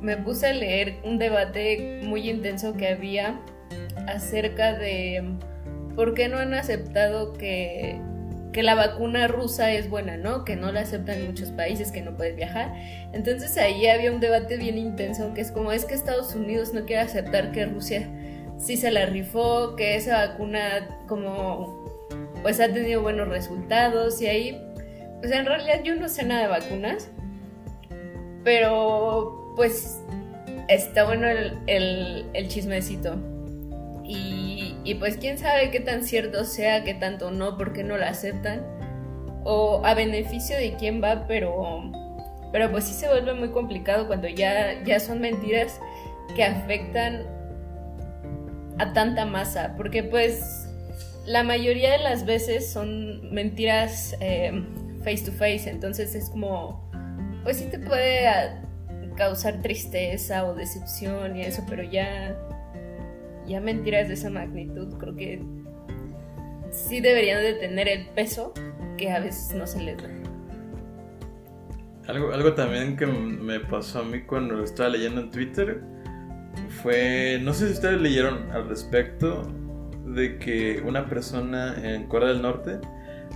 me 0.00 0.16
puse 0.16 0.46
a 0.46 0.52
leer 0.54 0.96
un 1.04 1.18
debate 1.18 2.00
muy 2.02 2.30
intenso 2.30 2.74
que 2.74 2.88
había 2.88 3.40
acerca 4.06 4.72
de 4.72 5.36
por 5.94 6.14
qué 6.14 6.28
no 6.28 6.38
han 6.38 6.54
aceptado 6.54 7.32
que, 7.32 8.00
que, 8.54 8.62
la 8.62 8.74
vacuna 8.74 9.26
rusa 9.26 9.72
es 9.72 9.90
buena, 9.90 10.16
¿no? 10.16 10.44
Que 10.44 10.56
no 10.56 10.72
la 10.72 10.80
aceptan 10.80 11.18
en 11.18 11.26
muchos 11.26 11.50
países, 11.50 11.92
que 11.92 12.00
no 12.00 12.16
puedes 12.16 12.36
viajar. 12.36 12.72
Entonces 13.12 13.56
ahí 13.58 13.86
había 13.86 14.12
un 14.12 14.20
debate 14.20 14.56
bien 14.56 14.78
intenso, 14.78 15.34
que 15.34 15.40
es 15.40 15.50
como 15.50 15.72
es 15.72 15.84
que 15.84 15.94
Estados 15.94 16.34
Unidos 16.34 16.72
no 16.72 16.84
quiere 16.86 17.02
aceptar 17.02 17.52
que 17.52 17.66
Rusia 17.66 18.08
sí 18.58 18.76
se 18.76 18.90
la 18.90 19.06
rifó, 19.06 19.76
que 19.76 19.96
esa 19.96 20.28
vacuna 20.28 20.88
como 21.06 21.84
pues 22.42 22.60
ha 22.60 22.72
tenido 22.72 23.02
buenos 23.02 23.28
resultados 23.28 24.20
y 24.20 24.26
ahí, 24.26 24.62
pues 25.20 25.32
en 25.32 25.46
realidad 25.46 25.82
yo 25.82 25.96
no 25.96 26.08
sé 26.08 26.24
nada 26.24 26.42
de 26.42 26.48
vacunas, 26.48 27.08
pero 28.44 29.52
pues 29.56 30.02
está 30.68 31.04
bueno 31.04 31.26
el, 31.26 32.26
el, 32.34 32.48
chismecito. 32.48 33.16
Y, 34.84 34.94
pues 34.96 35.16
quién 35.16 35.38
sabe 35.38 35.70
qué 35.70 35.80
tan 35.80 36.04
cierto 36.04 36.44
sea, 36.44 36.84
qué 36.84 36.94
tanto 36.94 37.30
no, 37.30 37.56
porque 37.56 37.82
no 37.84 37.96
la 37.96 38.08
aceptan. 38.08 38.62
O 39.44 39.84
a 39.84 39.94
beneficio 39.94 40.56
de 40.56 40.74
quién 40.74 41.02
va, 41.02 41.26
pero, 41.26 41.90
pero 42.52 42.70
pues 42.70 42.84
sí 42.84 42.94
se 42.94 43.08
vuelve 43.08 43.34
muy 43.34 43.50
complicado 43.50 44.06
cuando 44.06 44.28
ya, 44.28 44.82
ya 44.84 45.00
son 45.00 45.20
mentiras 45.20 45.80
que 46.34 46.44
afectan 46.44 47.26
a 48.78 48.92
tanta 48.92 49.26
masa. 49.26 49.74
Porque 49.76 50.02
pues 50.02 50.68
la 51.26 51.42
mayoría 51.42 51.92
de 51.92 51.98
las 51.98 52.26
veces 52.26 52.70
son 52.70 53.30
mentiras 53.32 54.16
eh, 54.20 54.52
face 55.02 55.24
to 55.24 55.32
face, 55.32 55.68
entonces 55.68 56.14
es 56.14 56.30
como, 56.30 56.90
pues 57.42 57.58
sí 57.58 57.66
te 57.66 57.78
puede 57.78 58.28
causar 59.16 59.62
tristeza 59.62 60.44
o 60.44 60.54
decepción 60.54 61.36
y 61.36 61.42
eso, 61.42 61.64
pero 61.68 61.82
ya, 61.82 62.36
ya 63.46 63.60
mentiras 63.60 64.08
de 64.08 64.14
esa 64.14 64.30
magnitud 64.30 64.94
creo 64.98 65.14
que 65.14 65.42
sí 66.70 67.00
deberían 67.00 67.42
de 67.42 67.54
tener 67.54 67.88
el 67.88 68.06
peso 68.08 68.52
que 68.96 69.10
a 69.10 69.20
veces 69.20 69.54
no 69.54 69.66
se 69.66 69.80
les 69.80 69.96
da. 70.02 70.10
Algo, 72.08 72.32
algo 72.32 72.52
también 72.52 72.96
que 72.96 73.06
me 73.06 73.60
pasó 73.60 74.00
a 74.00 74.04
mí 74.04 74.22
cuando 74.22 74.62
estaba 74.62 74.90
leyendo 74.90 75.22
en 75.22 75.30
Twitter 75.30 75.80
fue, 76.82 77.40
no 77.42 77.54
sé 77.54 77.68
si 77.68 77.72
ustedes 77.74 78.00
leyeron 78.00 78.50
al 78.52 78.68
respecto 78.68 79.42
de 80.06 80.38
que 80.38 80.82
una 80.84 81.06
persona 81.06 81.74
en 81.82 82.06
Corea 82.06 82.28
del 82.28 82.42
Norte 82.42 82.78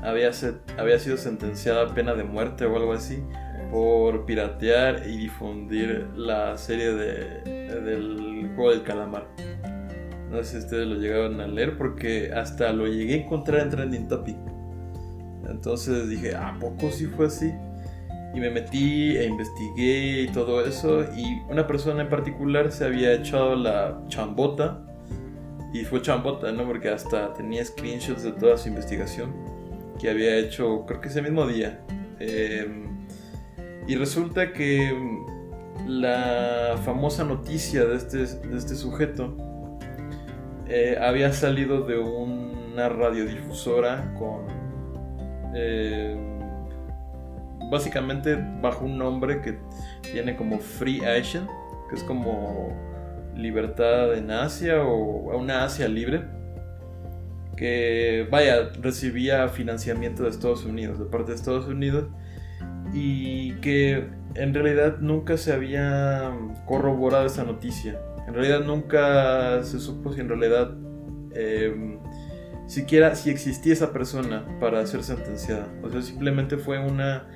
había, 0.03 0.31
había 0.77 0.99
sido 0.99 1.17
sentenciada 1.17 1.91
a 1.91 1.95
pena 1.95 2.15
de 2.15 2.25
muerte 2.25 2.67
o 2.67 2.77
algo 2.77 2.93
así 2.93 3.23
por 3.71 4.25
piratear 4.25 5.07
y 5.07 5.17
difundir 5.17 6.07
la 6.15 6.57
serie 6.57 6.93
de, 6.93 7.41
del 7.81 8.51
juego 8.55 8.71
del 8.71 8.83
calamar. 8.83 9.27
No 10.31 10.43
sé 10.43 10.45
si 10.45 10.59
ustedes 10.59 10.87
lo 10.87 10.97
llegaron 10.97 11.41
a 11.41 11.47
leer 11.47 11.79
porque 11.79 12.31
hasta 12.35 12.73
lo 12.73 12.87
llegué 12.87 13.15
a 13.15 13.17
encontrar 13.19 13.61
en 13.63 13.71
Trending 13.71 14.09
Topic. 14.09 14.37
Entonces 15.49 16.09
dije, 16.09 16.35
¿a 16.35 16.57
poco 16.59 16.91
sí 16.91 17.07
fue 17.07 17.27
así? 17.27 17.53
Y 18.35 18.41
me 18.41 18.51
metí 18.51 19.17
e 19.17 19.25
investigué 19.25 20.23
y 20.23 20.29
todo 20.29 20.65
eso. 20.65 21.03
Y 21.17 21.41
una 21.49 21.67
persona 21.67 22.03
en 22.03 22.09
particular 22.09 22.71
se 22.71 22.85
había 22.85 23.15
echado 23.15 23.57
la 23.57 24.03
chambota. 24.09 24.85
Y 25.73 25.85
fue 25.85 26.03
chambota, 26.03 26.53
¿no? 26.53 26.67
Porque 26.67 26.89
hasta 26.89 27.33
tenía 27.33 27.65
screenshots 27.65 28.23
de 28.23 28.33
toda 28.33 28.57
su 28.57 28.69
investigación 28.69 29.33
que 29.99 30.09
había 30.09 30.37
hecho, 30.37 30.85
creo 30.87 31.01
que 31.01 31.09
ese 31.09 31.23
mismo 31.23 31.47
día. 31.47 31.81
Eh, 32.21 32.67
y 33.87 33.97
resulta 33.97 34.53
que 34.53 34.97
la 35.87 36.79
famosa 36.85 37.25
noticia 37.25 37.85
de 37.85 37.97
este, 37.97 38.19
de 38.19 38.59
este 38.59 38.75
sujeto 38.75 39.37
eh, 40.69 40.99
había 41.01 41.33
salido 41.33 41.83
de 41.83 41.99
una 41.99 42.89
radiodifusora 42.89 44.13
con... 44.19 44.47
Eh, 45.55 46.17
básicamente 47.71 48.39
bajo 48.61 48.85
un 48.85 48.99
nombre 48.99 49.41
que 49.41 49.59
tiene 50.13 50.37
como 50.37 50.59
Free 50.59 51.05
Asian, 51.05 51.47
que 51.89 51.97
es 51.97 52.03
como 52.03 52.73
libertad 53.37 54.15
en 54.15 54.31
Asia 54.31 54.83
o 54.83 55.37
una 55.37 55.65
Asia 55.65 55.89
libre, 55.89 56.25
que 57.57 58.27
vaya, 58.31 58.71
recibía 58.81 59.49
financiamiento 59.49 60.23
de 60.23 60.31
Estados 60.31 60.65
Unidos, 60.65 60.99
de 60.99 61.07
parte 61.07 61.33
de 61.33 61.37
Estados 61.37 61.67
Unidos, 61.67 62.07
y 62.93 63.55
que 63.57 64.09
en 64.35 64.55
realidad 64.55 64.99
nunca 65.01 65.37
se 65.37 65.53
había 65.53 66.33
corroborado 66.67 67.27
esa 67.27 67.45
noticia. 67.45 67.99
En 68.29 68.35
realidad 68.35 68.61
nunca 68.61 69.63
se 69.65 69.81
supo 69.81 70.13
si 70.13 70.21
en 70.21 70.29
realidad 70.29 70.77
em, 71.35 71.99
siquiera 72.67 73.15
si 73.15 73.31
existía 73.31 73.73
esa 73.73 73.91
persona 73.91 74.45
para 74.61 74.87
ser 74.87 75.03
sentenciada. 75.03 75.67
O 75.83 75.89
sea, 75.89 76.03
simplemente 76.03 76.59
fue 76.59 76.79
una 76.79 77.27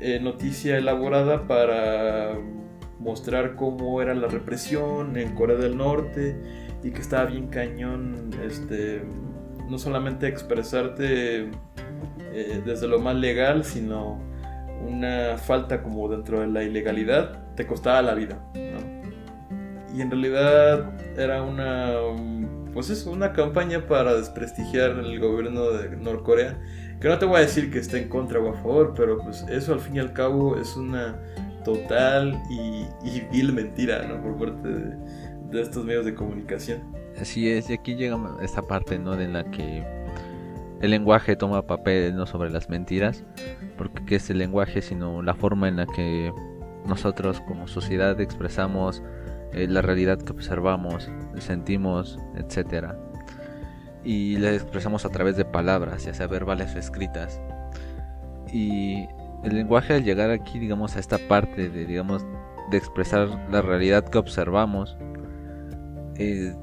eh, 0.00 0.18
noticia 0.18 0.76
elaborada 0.76 1.46
para 1.46 2.36
mostrar 2.98 3.54
cómo 3.54 4.02
era 4.02 4.12
la 4.12 4.26
represión 4.26 5.16
en 5.16 5.36
Corea 5.36 5.56
del 5.56 5.76
Norte 5.76 6.36
y 6.82 6.90
que 6.90 7.00
estaba 7.00 7.26
bien 7.26 7.46
cañón 7.46 8.30
este 8.44 9.02
no 9.70 9.78
solamente 9.78 10.26
expresarte 10.26 11.48
eh, 12.32 12.62
desde 12.66 12.88
lo 12.88 12.98
más 12.98 13.14
legal, 13.14 13.64
sino 13.64 14.20
una 14.84 15.38
falta 15.38 15.80
como 15.80 16.08
dentro 16.08 16.40
de 16.40 16.48
la 16.48 16.64
ilegalidad 16.64 17.54
te 17.54 17.66
costaba 17.68 18.02
la 18.02 18.14
vida. 18.14 18.44
Y 19.94 20.02
en 20.02 20.10
realidad 20.10 20.90
era 21.16 21.42
una, 21.42 21.92
pues 22.72 22.90
eso, 22.90 23.12
una 23.12 23.32
campaña 23.32 23.86
para 23.86 24.14
desprestigiar 24.14 24.90
el 24.90 25.20
gobierno 25.20 25.70
de 25.70 25.96
Norcorea. 25.96 26.58
Que 27.00 27.08
no 27.08 27.18
te 27.18 27.26
voy 27.26 27.36
a 27.36 27.40
decir 27.40 27.70
que 27.70 27.78
esté 27.78 28.02
en 28.02 28.08
contra 28.08 28.40
o 28.40 28.50
a 28.50 28.54
favor, 28.54 28.94
pero 28.96 29.18
pues 29.18 29.44
eso 29.48 29.72
al 29.72 29.80
fin 29.80 29.96
y 29.96 29.98
al 30.00 30.12
cabo 30.12 30.56
es 30.56 30.76
una 30.76 31.16
total 31.64 32.40
y, 32.50 33.20
vil 33.32 33.52
mentira 33.52 34.06
¿no? 34.06 34.20
por 34.20 34.36
parte 34.36 34.68
de, 34.68 35.60
estos 35.60 35.84
medios 35.84 36.04
de 36.04 36.14
comunicación. 36.14 36.80
Así 37.20 37.48
es, 37.48 37.70
y 37.70 37.74
aquí 37.74 37.94
llega 37.94 38.18
esta 38.42 38.62
parte 38.62 38.98
¿no? 38.98 39.16
de 39.16 39.28
la 39.28 39.44
que 39.50 39.84
el 40.80 40.90
lenguaje 40.90 41.36
toma 41.36 41.62
papel 41.62 42.16
no 42.16 42.26
sobre 42.26 42.50
las 42.50 42.68
mentiras, 42.68 43.24
porque 43.78 44.04
qué 44.06 44.16
es 44.16 44.28
el 44.30 44.38
lenguaje 44.38 44.82
sino 44.82 45.22
la 45.22 45.34
forma 45.34 45.68
en 45.68 45.76
la 45.76 45.86
que 45.86 46.32
nosotros 46.86 47.40
como 47.40 47.68
sociedad 47.68 48.20
expresamos 48.20 49.02
la 49.54 49.82
realidad 49.82 50.18
que 50.18 50.32
observamos, 50.32 51.10
sentimos, 51.38 52.18
etcétera. 52.36 52.98
Y 54.04 54.36
la 54.36 54.52
expresamos 54.52 55.04
a 55.04 55.08
través 55.08 55.36
de 55.36 55.44
palabras, 55.44 56.04
ya 56.04 56.14
sea 56.14 56.26
verbales 56.26 56.74
o 56.74 56.78
escritas. 56.78 57.40
Y 58.52 59.06
el 59.44 59.54
lenguaje 59.54 59.94
al 59.94 60.04
llegar 60.04 60.30
aquí, 60.30 60.58
digamos, 60.58 60.96
a 60.96 61.00
esta 61.00 61.18
parte 61.18 61.68
de, 61.68 61.86
digamos, 61.86 62.24
de 62.70 62.76
expresar 62.76 63.28
la 63.50 63.62
realidad 63.62 64.08
que 64.08 64.18
observamos, 64.18 64.96
eh, 66.16 66.54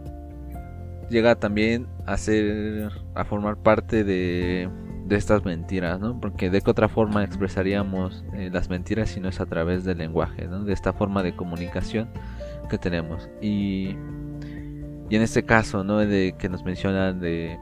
llega 1.09 1.35
también 1.35 1.87
a 2.05 2.17
ser 2.17 2.91
a 3.15 3.25
formar 3.25 3.57
parte 3.57 4.03
de, 4.03 4.69
de 5.05 5.15
estas 5.15 5.43
mentiras, 5.43 5.99
¿no? 5.99 6.19
Porque 6.19 6.49
de 6.49 6.61
qué 6.61 6.71
otra 6.71 6.87
forma 6.87 7.23
expresaríamos 7.23 8.23
eh, 8.33 8.49
las 8.51 8.69
mentiras 8.69 9.09
si 9.09 9.19
no 9.19 9.29
es 9.29 9.41
a 9.41 9.45
través 9.45 9.83
del 9.83 9.97
lenguaje, 9.97 10.47
¿no? 10.47 10.63
De 10.63 10.73
esta 10.73 10.93
forma 10.93 11.21
de 11.21 11.35
comunicación 11.35 12.09
que 12.69 12.77
tenemos. 12.77 13.29
Y, 13.41 13.95
y 15.09 15.15
en 15.15 15.21
este 15.21 15.43
caso, 15.43 15.83
¿no? 15.83 15.97
De 15.97 16.35
que 16.37 16.49
nos 16.49 16.63
mencionan 16.63 17.19
de, 17.19 17.57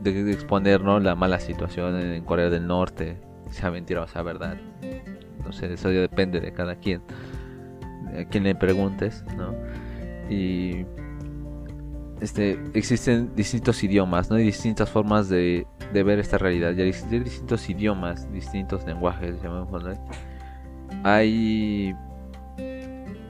de 0.00 0.32
exponer. 0.32 0.80
La 0.80 1.14
mala 1.14 1.40
situación 1.40 2.00
en 2.00 2.24
Corea 2.24 2.50
del 2.50 2.66
Norte, 2.66 3.18
sea 3.50 3.70
mentira 3.70 4.02
o 4.02 4.08
sea 4.08 4.22
verdad. 4.22 4.56
No 5.44 5.52
sé, 5.52 5.72
eso 5.72 5.88
depende 5.88 6.40
de 6.40 6.52
cada 6.52 6.76
quien, 6.76 7.02
a 8.18 8.24
quien 8.24 8.44
le 8.44 8.54
preguntes, 8.54 9.24
¿no? 9.36 9.54
Y 10.28 10.86
este, 12.20 12.58
existen 12.72 13.34
distintos 13.36 13.82
idiomas, 13.84 14.30
¿no? 14.30 14.36
hay 14.36 14.44
distintas 14.44 14.88
formas 14.88 15.28
de, 15.28 15.66
ver 15.92 16.18
esta 16.18 16.38
realidad. 16.38 16.72
Y 16.72 16.82
existen 16.82 17.24
distintos 17.24 17.68
idiomas, 17.68 18.32
distintos 18.32 18.84
lenguajes, 18.86 19.42
llamémoslo. 19.42 19.92
Hay, 21.02 21.94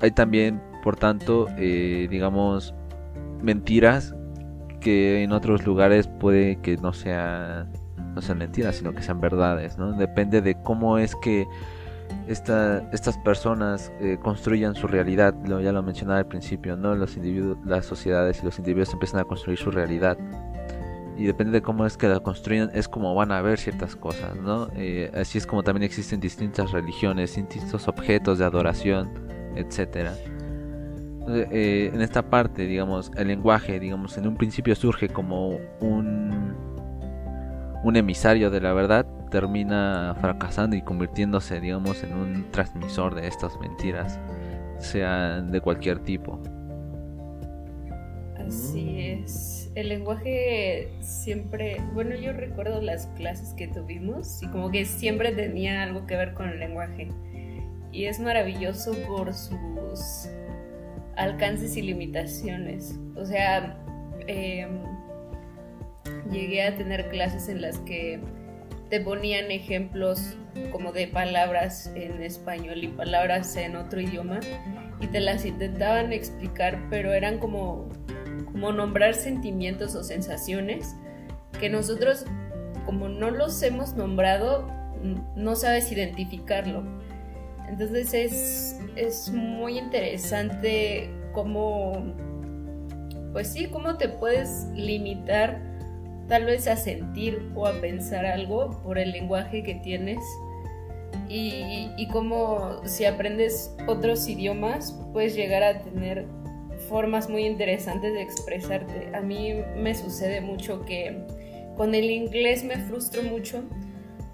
hay 0.01 0.11
también, 0.13 0.61
por 0.85 0.97
tanto, 0.97 1.49
eh, 1.57 2.09
digamos, 2.11 2.75
mentiras 3.43 4.15
que 4.81 5.23
en 5.23 5.33
otros 5.33 5.65
lugares 5.65 6.09
puede 6.21 6.57
que 6.57 6.77
no 6.77 6.93
sean, 6.93 7.73
no 8.15 8.21
sean 8.21 8.37
mentiras, 8.37 8.77
sino 8.77 8.93
que 8.95 9.01
sean 9.01 9.19
verdades, 9.19 9.79
¿no? 9.79 9.93
Depende 9.93 10.43
de 10.43 10.61
cómo 10.63 10.99
es 10.99 11.17
que 11.17 11.47
estas 12.29 13.19
personas 13.25 13.91
eh, 13.99 14.19
construyan 14.23 14.75
su 14.75 14.87
realidad, 14.87 15.35
lo, 15.47 15.63
ya 15.63 15.73
lo 15.73 15.83
mencionaba 15.83 16.19
al 16.19 16.27
principio, 16.27 16.77
¿no? 16.77 16.95
Los 16.95 17.17
individuos, 17.17 17.57
las 17.65 17.87
sociedades 17.87 18.43
y 18.43 18.45
los 18.45 18.59
individuos 18.59 18.93
empiezan 18.93 19.21
a 19.21 19.25
construir 19.25 19.59
su 19.59 19.71
realidad. 19.71 20.19
Y 21.17 21.25
depende 21.25 21.53
de 21.53 21.63
cómo 21.63 21.87
es 21.87 21.97
que 21.97 22.09
la 22.09 22.21
construyen, 22.21 22.71
es 22.75 22.89
como 22.89 23.15
van 23.15 23.33
a 23.33 23.41
ver 23.41 23.59
ciertas 23.59 23.97
cosas, 23.97 24.37
¿no? 24.37 24.69
Eh, 24.77 25.11
así 25.15 25.39
es 25.39 25.47
como 25.47 25.63
también 25.63 25.85
existen 25.85 26.21
distintas 26.21 26.73
religiones, 26.73 27.37
distintos 27.37 27.89
objetos 27.89 28.39
de 28.39 28.45
adoración, 28.45 29.09
etcétera. 29.57 30.13
Eh, 31.27 31.91
en 31.93 32.03
esta 32.03 32.23
parte, 32.23 32.67
digamos, 32.67 33.11
el 33.17 33.29
lenguaje, 33.29 33.81
digamos, 33.81 34.19
en 34.19 34.27
un 34.27 34.37
principio 34.37 34.75
surge 34.75 35.09
como 35.09 35.59
un, 35.81 36.55
un 37.83 37.97
emisario 37.97 38.51
de 38.51 38.61
la 38.61 38.73
verdad, 38.75 39.07
termina 39.31 40.15
fracasando 40.21 40.77
y 40.77 40.83
convirtiéndose, 40.83 41.61
digamos, 41.61 42.03
en 42.05 42.13
un 42.13 42.51
transmisor 42.51 43.15
de 43.15 43.27
estas 43.27 43.59
mentiras, 43.59 44.19
sean 44.79 45.51
de 45.51 45.61
cualquier 45.61 45.99
tipo. 46.01 46.41
Así 48.47 49.01
es. 49.01 49.73
El 49.75 49.89
lenguaje 49.89 50.91
siempre, 51.01 51.79
bueno, 51.95 52.15
yo 52.15 52.33
recuerdo 52.33 52.83
las 52.83 53.07
clases 53.17 53.55
que 53.55 53.67
tuvimos 53.67 54.43
y 54.43 54.49
como 54.49 54.71
que 54.71 54.85
siempre 54.85 55.33
tenía 55.33 55.83
algo 55.83 56.07
que 56.07 56.17
ver 56.17 56.35
con 56.35 56.51
el 56.51 56.61
lenguaje. 56.61 57.09
Y 57.91 58.05
es 58.05 58.21
maravilloso 58.21 58.93
por 59.09 59.33
sus 59.33 60.29
alcances 61.17 61.77
y 61.77 61.83
limitaciones. 61.83 62.99
O 63.17 63.25
sea, 63.25 63.79
em, 64.27 64.83
llegué 66.31 66.63
a 66.63 66.77
tener 66.77 67.09
clases 67.09 67.49
en 67.49 67.61
las 67.61 67.79
que 67.81 68.21
te 68.91 69.01
ponían 69.01 69.51
ejemplos 69.51 70.37
como 70.71 70.93
de 70.93 71.09
palabras 71.09 71.91
en 71.95 72.23
español 72.23 72.85
y 72.85 72.89
palabras 72.89 73.57
en 73.57 73.77
otro 73.77 74.01
idioma 74.01 74.41
y 75.01 75.07
te 75.09 75.21
las 75.21 75.45
intentaban 75.45 76.13
explicar, 76.13 76.79
pero 76.91 77.13
eran 77.13 77.39
como, 77.39 77.89
como 78.45 78.73
nombrar 78.73 79.15
sentimientos 79.15 79.95
o 79.95 80.05
sensaciones 80.05 80.95
que 81.59 81.69
nosotros, 81.69 82.25
como 82.87 83.09
no 83.09 83.31
los 83.31 83.63
hemos 83.63 83.95
nombrado, 83.95 84.69
no 85.37 85.57
sabes 85.57 85.91
identificarlo. 85.93 86.85
Entonces 87.69 88.15
es, 88.15 88.81
es 88.97 89.31
muy 89.31 89.79
interesante 89.79 91.11
cómo, 91.33 92.15
pues 93.33 93.49
sí, 93.49 93.67
cómo 93.67 93.97
te 93.97 94.09
puedes 94.09 94.67
limitar 94.75 95.61
tal 96.29 96.45
vez 96.45 96.69
a 96.69 96.77
sentir 96.77 97.51
o 97.55 97.67
a 97.67 97.73
pensar 97.81 98.25
algo 98.25 98.81
por 98.83 98.99
el 98.99 99.13
lenguaje 99.13 99.63
que 99.63 99.75
tienes 99.77 100.19
y, 101.29 101.91
y 101.97 102.09
cómo 102.09 102.81
si 102.85 103.05
aprendes 103.05 103.75
otros 103.87 104.29
idiomas 104.29 104.99
puedes 105.13 105.35
llegar 105.35 105.63
a 105.63 105.83
tener 105.83 106.27
formas 106.89 107.29
muy 107.29 107.45
interesantes 107.47 108.13
de 108.13 108.23
expresarte. 108.23 109.11
A 109.15 109.21
mí 109.21 109.55
me 109.77 109.95
sucede 109.95 110.41
mucho 110.41 110.85
que 110.85 111.25
con 111.77 111.95
el 111.95 112.11
inglés 112.11 112.65
me 112.65 112.77
frustro 112.77 113.23
mucho 113.23 113.65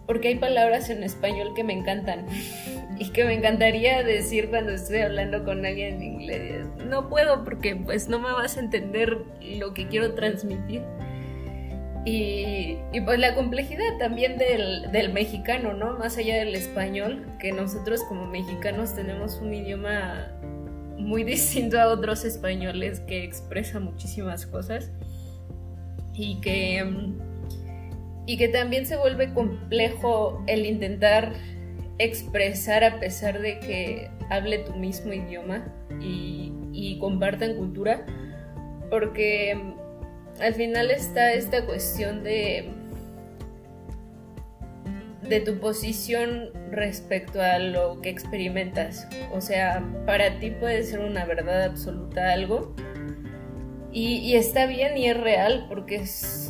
porque 0.07 0.29
hay 0.29 0.37
palabras 0.37 0.90
en 0.90 1.05
español 1.05 1.53
que 1.55 1.64
me 1.64 1.73
encantan 1.73 2.27
y 3.01 3.09
que 3.09 3.25
me 3.25 3.33
encantaría 3.33 4.03
decir 4.03 4.51
cuando 4.51 4.73
estoy 4.73 4.99
hablando 4.99 5.43
con 5.43 5.65
alguien 5.65 5.95
en 5.95 6.03
inglés. 6.03 6.67
No 6.87 7.09
puedo 7.09 7.45
porque 7.45 7.75
pues 7.75 8.11
no 8.11 8.19
me 8.19 8.31
vas 8.31 8.59
a 8.59 8.61
entender 8.61 9.17
lo 9.41 9.73
que 9.73 9.89
quiero 9.89 10.13
transmitir. 10.13 10.83
Y, 12.05 12.77
pues 13.07 13.19
la 13.19 13.35
complejidad 13.35 13.97
también 13.99 14.37
del, 14.37 14.93
del, 14.93 15.15
mexicano, 15.15 15.73
¿no? 15.73 15.99
Más 15.99 16.19
allá 16.19 16.37
del 16.37 16.55
español, 16.55 17.27
que 17.39 17.53
nosotros 17.53 18.03
como 18.05 18.27
mexicanos 18.27 18.95
tenemos 18.95 19.39
un 19.41 19.55
idioma 19.55 20.33
muy 20.99 21.25
distinto 21.25 21.81
a 21.81 21.89
otros 21.89 22.27
españoles 22.27 23.01
que 23.01 23.25
expresa 23.25 23.81
muchísimas 23.81 24.45
cosas 24.45 24.91
y 26.13 26.39
que, 26.43 26.85
y 28.27 28.37
que 28.37 28.49
también 28.49 28.85
se 28.85 28.99
vuelve 28.99 29.33
complejo 29.33 30.45
el 30.47 30.67
intentar 30.67 31.33
expresar 32.05 32.83
a 32.83 32.99
pesar 32.99 33.41
de 33.41 33.59
que 33.61 34.11
hable 34.31 34.59
tu 34.59 34.75
mismo 34.75 35.13
idioma 35.13 35.65
y, 36.01 36.99
compartan 36.99 37.57
cultura, 37.57 38.05
porque 38.91 39.59
al 40.41 40.55
final 40.55 40.91
está 40.91 41.33
esta 41.33 41.65
cuestión 41.65 42.23
de 42.23 42.69
de 45.23 45.41
tu 45.41 45.59
posición 45.61 46.51
respecto 46.71 47.41
a 47.41 47.59
lo 47.59 48.01
que 48.01 48.11
experimentas. 48.11 49.07
O 49.33 49.41
sea, 49.41 49.83
para 50.05 50.41
ti 50.41 50.51
puede 50.51 50.83
ser 50.83 51.01
una 51.01 51.25
verdad 51.25 51.63
absoluta 51.63 52.33
algo 52.33 52.75
y, 53.93 54.35
está 54.35 54.67
bien 54.67 54.97
y 54.97 55.09
es 55.09 55.17
real 55.19 55.67
porque 55.69 55.97
es 55.97 56.50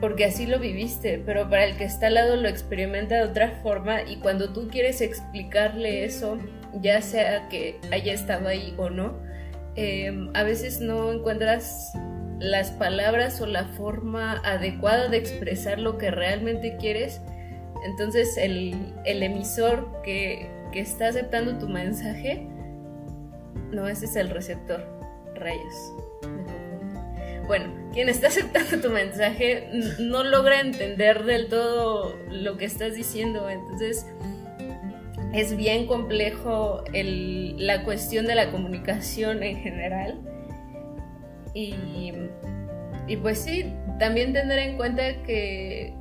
porque 0.00 0.24
así 0.24 0.46
lo 0.46 0.58
viviste, 0.58 1.22
pero 1.24 1.48
para 1.48 1.64
el 1.64 1.76
que 1.76 1.84
está 1.84 2.06
al 2.06 2.14
lado 2.14 2.36
lo 2.36 2.48
experimenta 2.48 3.16
de 3.16 3.22
otra 3.22 3.60
forma 3.62 4.02
y 4.02 4.16
cuando 4.16 4.52
tú 4.52 4.68
quieres 4.68 5.00
explicarle 5.00 6.04
eso, 6.04 6.38
ya 6.80 7.02
sea 7.02 7.48
que 7.48 7.78
haya 7.92 8.14
estado 8.14 8.48
ahí 8.48 8.74
o 8.78 8.88
no, 8.88 9.18
eh, 9.76 10.28
a 10.34 10.42
veces 10.42 10.80
no 10.80 11.12
encuentras 11.12 11.92
las 12.38 12.70
palabras 12.70 13.40
o 13.42 13.46
la 13.46 13.66
forma 13.66 14.40
adecuada 14.44 15.08
de 15.08 15.18
expresar 15.18 15.78
lo 15.78 15.98
que 15.98 16.10
realmente 16.10 16.76
quieres, 16.78 17.20
entonces 17.84 18.36
el, 18.38 18.94
emisor 19.04 20.02
que, 20.02 20.48
está 20.74 21.08
aceptando 21.08 21.58
tu 21.58 21.68
mensaje, 21.68 22.46
no, 23.70 23.88
ese 23.88 24.06
es 24.06 24.16
el 24.16 24.30
receptor, 24.30 24.86
rayos. 25.34 25.92
Bueno, 27.50 27.66
quien 27.92 28.08
está 28.08 28.28
aceptando 28.28 28.80
tu 28.80 28.90
mensaje 28.90 29.66
no 29.98 30.22
logra 30.22 30.60
entender 30.60 31.24
del 31.24 31.48
todo 31.48 32.16
lo 32.30 32.56
que 32.56 32.64
estás 32.64 32.94
diciendo, 32.94 33.50
entonces 33.50 34.06
es 35.32 35.56
bien 35.56 35.88
complejo 35.88 36.84
la 36.92 37.82
cuestión 37.82 38.26
de 38.26 38.36
la 38.36 38.52
comunicación 38.52 39.42
en 39.42 39.56
general 39.56 40.20
y, 41.52 42.12
pues 43.20 43.40
sí, 43.40 43.74
también 43.98 44.32
tener 44.32 44.60
en 44.60 44.76
cuenta 44.76 45.20
que, 45.24 45.92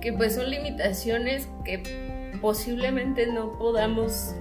que 0.00 0.12
pues 0.12 0.36
son 0.36 0.48
limitaciones 0.48 1.48
que 1.64 1.82
posiblemente 2.40 3.26
no 3.26 3.58
podamos 3.58 4.36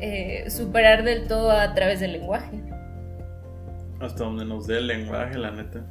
eh, 0.00 0.48
superar 0.48 1.04
del 1.04 1.28
todo 1.28 1.50
a 1.50 1.74
través 1.74 2.00
del 2.00 2.12
lenguaje. 2.12 2.67
Hasta 4.00 4.24
donde 4.24 4.44
nos 4.44 4.66
dé 4.66 4.78
el 4.78 4.86
lenguaje, 4.86 5.38
la 5.38 5.50
neta. 5.50 5.84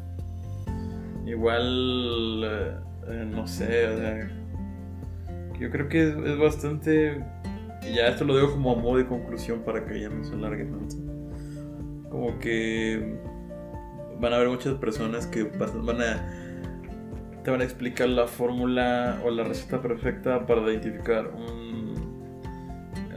Igual, 1.25 2.43
eh, 2.45 2.75
eh, 3.09 3.27
no 3.29 3.47
sé, 3.47 3.87
o 3.87 3.97
sea, 3.97 4.31
yo 5.59 5.69
creo 5.69 5.89
que 5.89 6.09
es, 6.09 6.37
bastante... 6.37 7.23
Y 7.83 7.95
ya 7.95 8.07
esto 8.07 8.25
lo 8.25 8.35
digo 8.35 8.51
como 8.51 8.71
a 8.71 8.75
modo 8.75 8.97
de 8.97 9.05
conclusión 9.05 9.61
para 9.61 9.85
que 9.85 10.01
ya 10.01 10.09
no 10.09 10.23
se 10.23 10.33
alargue 10.33 10.65
tanto. 10.65 10.95
Como 12.09 12.39
que 12.39 13.19
van 14.19 14.33
a 14.33 14.37
haber 14.37 14.49
muchas 14.49 14.73
personas 14.75 15.27
que 15.27 15.43
van 15.43 16.01
a 16.01 16.47
te 17.47 17.51
van 17.51 17.61
a 17.61 17.63
explicar 17.63 18.09
la 18.09 18.27
fórmula 18.27 19.21
o 19.23 19.29
la 19.29 19.45
receta 19.45 19.81
perfecta 19.81 20.45
para 20.45 20.63
identificar 20.63 21.27
un, 21.27 21.95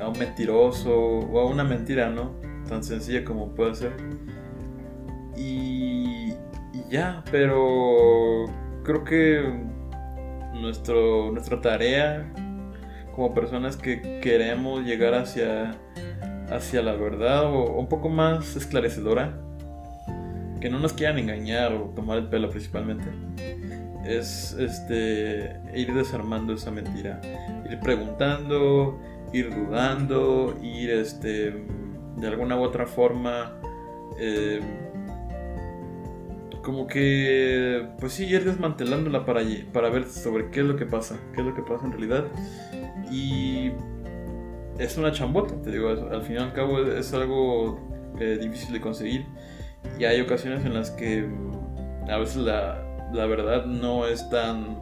a 0.00 0.06
un 0.06 0.16
mentiroso 0.16 0.94
o 0.94 1.40
a 1.40 1.46
una 1.46 1.64
mentira, 1.64 2.10
¿no? 2.10 2.36
Tan 2.68 2.84
sencilla 2.84 3.24
como 3.24 3.56
puede 3.56 3.74
ser. 3.74 3.92
Y, 5.40 6.34
ya, 6.90 7.24
pero 7.30 8.44
creo 8.84 9.04
que 9.04 9.42
nuestro, 10.52 11.32
nuestra 11.32 11.60
tarea 11.62 12.30
como 13.14 13.32
personas 13.32 13.76
que 13.76 14.20
queremos 14.20 14.84
llegar 14.84 15.14
hacia, 15.14 15.76
hacia 16.50 16.82
la 16.82 16.92
verdad 16.92 17.46
o 17.46 17.78
un 17.78 17.88
poco 17.88 18.10
más 18.10 18.54
esclarecedora 18.54 19.40
que 20.60 20.68
no 20.68 20.78
nos 20.78 20.92
quieran 20.92 21.18
engañar 21.18 21.72
o 21.72 21.84
tomar 21.96 22.18
el 22.18 22.28
pelo 22.28 22.50
principalmente, 22.50 23.08
es 24.04 24.52
este 24.52 25.58
ir 25.74 25.94
desarmando 25.94 26.52
esa 26.52 26.70
mentira, 26.70 27.20
ir 27.70 27.80
preguntando, 27.80 29.00
ir 29.32 29.54
dudando, 29.54 30.58
ir 30.62 30.90
este 30.90 31.64
de 32.16 32.26
alguna 32.26 32.56
u 32.56 32.62
otra 32.62 32.86
forma 32.86 33.54
eh, 34.18 34.60
como 36.62 36.86
que, 36.86 37.88
pues 37.98 38.12
sí, 38.12 38.26
ir 38.26 38.44
desmantelándola 38.44 39.24
para, 39.24 39.42
para 39.72 39.90
ver 39.90 40.04
sobre 40.04 40.50
qué 40.50 40.60
es 40.60 40.66
lo 40.66 40.76
que 40.76 40.86
pasa, 40.86 41.18
qué 41.34 41.40
es 41.40 41.46
lo 41.46 41.54
que 41.54 41.62
pasa 41.62 41.86
en 41.86 41.92
realidad. 41.92 42.24
Y 43.10 43.72
es 44.78 44.96
una 44.96 45.12
chambota, 45.12 45.60
te 45.62 45.70
digo, 45.70 45.88
al 45.88 46.22
fin 46.22 46.36
y 46.36 46.38
al 46.38 46.52
cabo 46.52 46.80
es 46.80 47.12
algo 47.12 47.78
eh, 48.18 48.38
difícil 48.40 48.72
de 48.72 48.80
conseguir. 48.80 49.26
Y 49.98 50.04
hay 50.04 50.20
ocasiones 50.20 50.64
en 50.64 50.74
las 50.74 50.90
que 50.90 51.28
a 52.08 52.18
veces 52.18 52.36
la, 52.36 52.82
la 53.12 53.26
verdad 53.26 53.66
no 53.66 54.06
es 54.06 54.28
tan, 54.30 54.78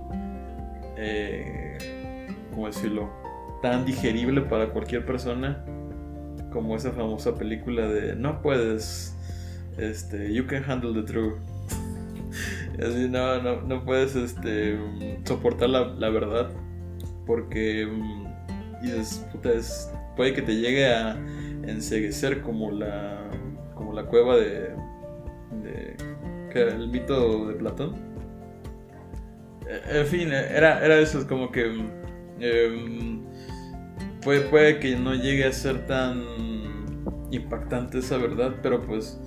eh, 0.97 1.79
¿cómo 2.51 2.67
decirlo? 2.67 3.11
Tan 3.63 3.85
digerible 3.85 4.43
para 4.43 4.71
cualquier 4.71 5.05
persona 5.05 5.65
como 6.53 6.77
esa 6.77 6.93
famosa 6.93 7.35
película 7.35 7.87
de 7.87 8.17
no 8.17 8.41
puedes, 8.41 9.17
este, 9.79 10.33
you 10.33 10.47
can 10.47 10.65
handle 10.65 10.93
the 10.93 11.03
truth. 11.03 11.39
Así, 12.81 13.09
no, 13.09 13.43
no, 13.43 13.63
no 13.63 13.85
puedes 13.85 14.15
este, 14.15 14.79
soportar 15.25 15.71
la, 15.71 15.87
la 15.87 16.11
verdad 16.11 16.51
porque 17.29 17.87
mm, 17.87 18.27
es, 18.85 19.25
puede 20.17 20.33
que 20.33 20.43
te 20.43 20.57
llegue 20.57 20.87
a 20.87 21.17
enseguecer 21.67 22.41
como 22.41 22.73
la, 22.73 23.29
como 23.75 23.93
la 23.93 24.05
cueva 24.05 24.37
de, 24.37 24.71
de 25.63 25.97
el 26.55 26.89
mito 26.89 27.47
de 27.47 27.55
Platón. 27.55 27.95
En 29.93 30.07
fin, 30.07 30.33
era, 30.33 30.85
era 30.85 30.99
eso, 30.99 31.19
es 31.19 31.25
como 31.27 31.53
que 31.53 31.67
em, 32.41 33.21
puede, 34.23 34.41
puede 34.49 34.81
que 34.81 34.97
no 34.97 35.15
llegue 35.15 35.45
a 35.45 35.53
ser 35.53 35.87
tan 35.87 36.25
impactante 37.31 37.99
esa 37.99 38.17
verdad, 38.17 38.57
pero 38.63 38.83
pues 38.83 39.21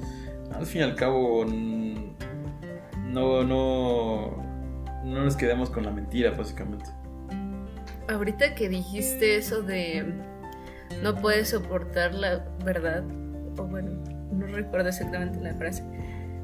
al 0.61 0.67
fin 0.67 0.81
y 0.81 0.83
al 0.83 0.95
cabo 0.95 1.43
no, 1.43 2.15
no, 3.43 3.43
no 5.03 5.23
nos 5.23 5.35
quedemos 5.35 5.71
con 5.71 5.83
la 5.83 5.91
mentira, 5.91 6.31
básicamente. 6.31 6.85
Ahorita 8.07 8.53
que 8.53 8.69
dijiste 8.69 9.37
eso 9.37 9.63
de 9.63 10.13
no 11.01 11.15
puedes 11.15 11.49
soportar 11.49 12.13
la 12.13 12.45
verdad, 12.63 13.03
o 13.57 13.63
bueno, 13.63 14.03
no 14.31 14.45
recuerdo 14.45 14.89
exactamente 14.89 15.39
la 15.41 15.55
frase, 15.55 15.83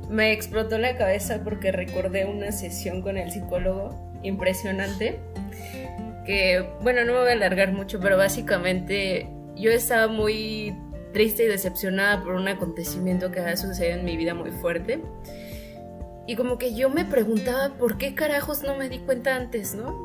me 0.09 0.31
explotó 0.31 0.79
la 0.79 0.97
cabeza 0.97 1.43
porque 1.43 1.71
recordé 1.71 2.25
una 2.25 2.51
sesión 2.51 3.03
con 3.03 3.17
el 3.17 3.29
psicólogo 3.31 4.17
impresionante, 4.23 5.19
que 6.25 6.67
bueno, 6.81 7.05
no 7.05 7.13
me 7.13 7.19
voy 7.19 7.29
a 7.29 7.33
alargar 7.33 7.71
mucho, 7.71 7.99
pero 7.99 8.17
básicamente 8.17 9.29
yo 9.55 9.69
estaba 9.69 10.11
muy 10.11 10.73
triste 11.17 11.45
y 11.45 11.47
decepcionada 11.47 12.23
por 12.23 12.35
un 12.35 12.47
acontecimiento 12.47 13.31
que 13.31 13.39
había 13.39 13.57
sucedido 13.57 13.97
en 13.97 14.05
mi 14.05 14.15
vida 14.17 14.35
muy 14.35 14.51
fuerte. 14.51 15.01
Y 16.27 16.35
como 16.35 16.59
que 16.59 16.75
yo 16.75 16.91
me 16.91 17.05
preguntaba 17.05 17.69
por 17.69 17.97
qué 17.97 18.13
carajos 18.13 18.61
no 18.61 18.75
me 18.75 18.87
di 18.87 18.99
cuenta 18.99 19.35
antes, 19.35 19.73
¿no? 19.73 19.97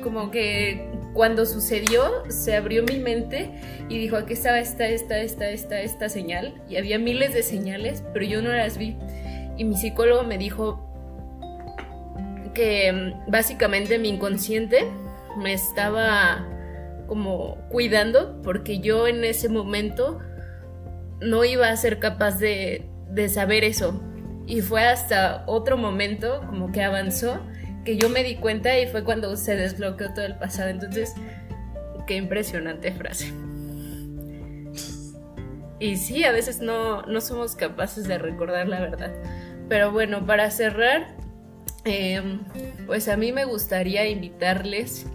Como 0.00 0.30
que 0.30 0.88
cuando 1.12 1.44
sucedió 1.44 2.08
se 2.28 2.54
abrió 2.54 2.84
mi 2.84 2.98
mente 2.98 3.50
y 3.88 3.98
dijo 3.98 4.14
aquí 4.14 4.34
estaba 4.34 4.60
esta, 4.60 4.86
esta, 4.86 5.18
esta, 5.18 5.50
esta, 5.50 5.80
esta 5.80 6.08
señal. 6.08 6.62
Y 6.68 6.76
había 6.76 7.00
miles 7.00 7.34
de 7.34 7.42
señales, 7.42 8.04
pero 8.12 8.24
yo 8.24 8.42
no 8.42 8.50
las 8.50 8.78
vi. 8.78 8.96
Y 9.56 9.64
mi 9.64 9.76
psicólogo 9.76 10.22
me 10.22 10.38
dijo 10.38 10.86
que 12.54 12.92
mm, 12.92 13.28
básicamente 13.28 13.98
mi 13.98 14.10
inconsciente 14.10 14.84
me 15.36 15.52
estaba 15.52 16.46
como 17.10 17.56
cuidando 17.70 18.40
porque 18.44 18.78
yo 18.78 19.08
en 19.08 19.24
ese 19.24 19.48
momento 19.48 20.20
no 21.20 21.44
iba 21.44 21.68
a 21.68 21.76
ser 21.76 21.98
capaz 21.98 22.38
de, 22.38 22.88
de 23.10 23.28
saber 23.28 23.64
eso. 23.64 24.00
Y 24.46 24.60
fue 24.60 24.84
hasta 24.86 25.42
otro 25.48 25.76
momento 25.76 26.40
como 26.46 26.70
que 26.70 26.84
avanzó 26.84 27.40
que 27.84 27.96
yo 27.96 28.10
me 28.10 28.22
di 28.22 28.36
cuenta 28.36 28.78
y 28.78 28.86
fue 28.86 29.02
cuando 29.02 29.36
se 29.36 29.56
desbloqueó 29.56 30.14
todo 30.14 30.24
el 30.24 30.36
pasado. 30.36 30.68
Entonces, 30.68 31.14
qué 32.06 32.14
impresionante 32.14 32.92
frase. 32.92 33.34
Y 35.80 35.96
sí, 35.96 36.22
a 36.22 36.30
veces 36.30 36.60
no, 36.60 37.02
no 37.02 37.20
somos 37.20 37.56
capaces 37.56 38.06
de 38.06 38.18
recordar 38.18 38.68
la 38.68 38.78
verdad. 38.78 39.10
Pero 39.68 39.90
bueno, 39.90 40.24
para 40.26 40.48
cerrar, 40.52 41.16
em, 41.84 42.44
pues 42.86 43.08
a 43.08 43.16
mí 43.16 43.32
me 43.32 43.46
gustaría 43.46 44.08
invitarles 44.08 45.08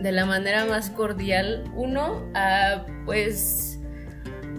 de 0.00 0.12
la 0.12 0.26
manera 0.26 0.64
más 0.64 0.90
cordial, 0.90 1.64
uno, 1.74 2.30
a 2.34 2.86
pues 3.04 3.78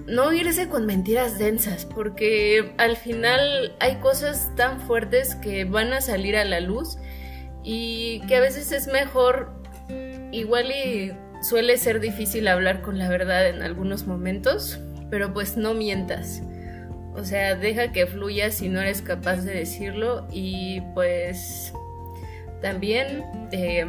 no 0.08 0.34
irse 0.34 0.68
con 0.70 0.86
mentiras 0.86 1.38
densas, 1.38 1.86
porque 1.86 2.74
al 2.78 2.98
final 2.98 3.76
hay 3.80 3.96
cosas 3.98 4.52
tan 4.56 4.82
fuertes 4.82 5.36
que 5.36 5.66
van 5.66 5.94
a 5.94 6.02
salir 6.02 6.36
a 6.36 6.46
la 6.46 6.60
luz 6.60 6.98
y 7.64 8.22
que 8.28 8.38
a 8.38 8.40
veces 8.40 8.72
es 8.72 8.88
mejor, 8.88 9.54
igual 10.32 10.72
y 10.72 11.14
suele 11.42 11.78
ser 11.78 12.00
difícil 12.00 12.48
hablar 12.48 12.82
con 12.82 12.98
la 12.98 13.10
verdad 13.10 13.48
en 13.48 13.62
algunos 13.62 14.08
momentos, 14.08 14.80
pero 15.10 15.34
pues 15.34 15.58
no 15.58 15.74
mientas. 15.74 16.42
O 17.16 17.24
sea, 17.24 17.56
deja 17.56 17.92
que 17.92 18.08
fluya 18.08 18.52
si 18.52 18.70
no 18.70 18.80
eres 18.82 19.02
capaz 19.02 19.38
de 19.38 19.54
decirlo 19.54 20.28
y 20.32 20.82
pues 20.94 21.74
también 22.62 23.24
eh, 23.52 23.86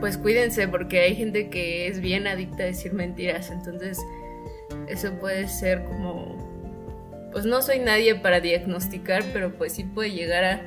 pues 0.00 0.16
cuídense 0.16 0.68
porque 0.68 1.00
hay 1.00 1.16
gente 1.16 1.48
que 1.48 1.88
es 1.88 2.00
bien 2.00 2.26
adicta 2.26 2.62
a 2.62 2.66
decir 2.66 2.92
mentiras, 2.92 3.50
entonces 3.50 3.98
eso 4.86 5.12
puede 5.18 5.48
ser 5.48 5.84
como, 5.84 6.36
pues 7.32 7.44
no 7.44 7.62
soy 7.62 7.80
nadie 7.80 8.14
para 8.14 8.40
diagnosticar, 8.40 9.24
pero 9.32 9.52
pues 9.54 9.72
sí 9.72 9.84
puede 9.84 10.10
llegar 10.12 10.44
a, 10.44 10.62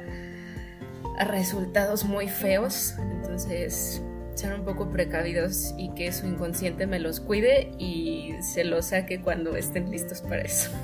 a 1.19 1.25
resultados 1.25 2.03
muy 2.03 2.27
feos, 2.27 2.95
entonces 2.99 4.01
sean 4.33 4.59
un 4.59 4.65
poco 4.65 4.89
precavidos 4.89 5.73
y 5.77 5.93
que 5.93 6.11
su 6.11 6.25
inconsciente 6.25 6.87
me 6.87 6.99
los 6.99 7.19
cuide 7.19 7.71
y 7.77 8.33
se 8.41 8.63
los 8.63 8.87
saque 8.87 9.21
cuando 9.21 9.55
estén 9.55 9.91
listos 9.91 10.21
para 10.21 10.41
eso. 10.41 10.71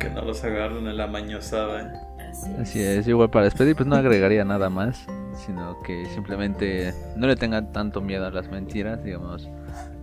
Que 0.00 0.10
no 0.10 0.22
los 0.22 0.44
agarren 0.44 0.86
en 0.86 0.96
la 0.98 1.06
mañosada. 1.06 2.10
Así 2.28 2.50
es. 2.50 2.58
Así 2.58 2.82
es, 2.82 3.08
igual 3.08 3.30
para 3.30 3.46
despedir 3.46 3.74
pues 3.74 3.86
no 3.86 3.94
agregaría 3.94 4.44
nada 4.44 4.68
más 4.68 5.06
sino 5.34 5.80
que 5.82 6.06
simplemente 6.06 6.94
no 7.16 7.26
le 7.26 7.36
tengan 7.36 7.72
tanto 7.72 8.00
miedo 8.00 8.26
a 8.26 8.30
las 8.30 8.50
mentiras, 8.50 9.02
digamos. 9.04 9.48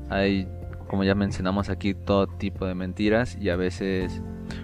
Hay, 0.10 0.48
como 0.88 1.04
ya 1.04 1.16
mencionamos 1.16 1.70
aquí, 1.70 1.94
todo 1.94 2.28
tipo 2.28 2.66
de 2.66 2.76
mentiras 2.76 3.38
y 3.40 3.50
a 3.50 3.56
veces 3.56 4.22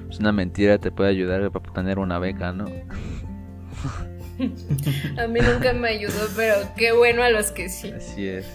pues, 0.08 0.19
una 0.19 0.32
mentira 0.32 0.77
te 0.77 0.91
puede 0.91 1.10
ayudar 1.10 1.49
para 1.51 1.73
tener 1.73 1.99
una 1.99 2.19
beca, 2.19 2.51
¿no? 2.51 2.65
a 5.17 5.27
mí 5.27 5.39
nunca 5.39 5.73
me 5.73 5.89
ayudó, 5.89 6.27
pero 6.36 6.56
qué 6.75 6.91
bueno 6.91 7.23
a 7.23 7.30
los 7.30 7.51
que 7.51 7.69
sí. 7.69 7.91
Así 7.91 8.27
es. 8.27 8.45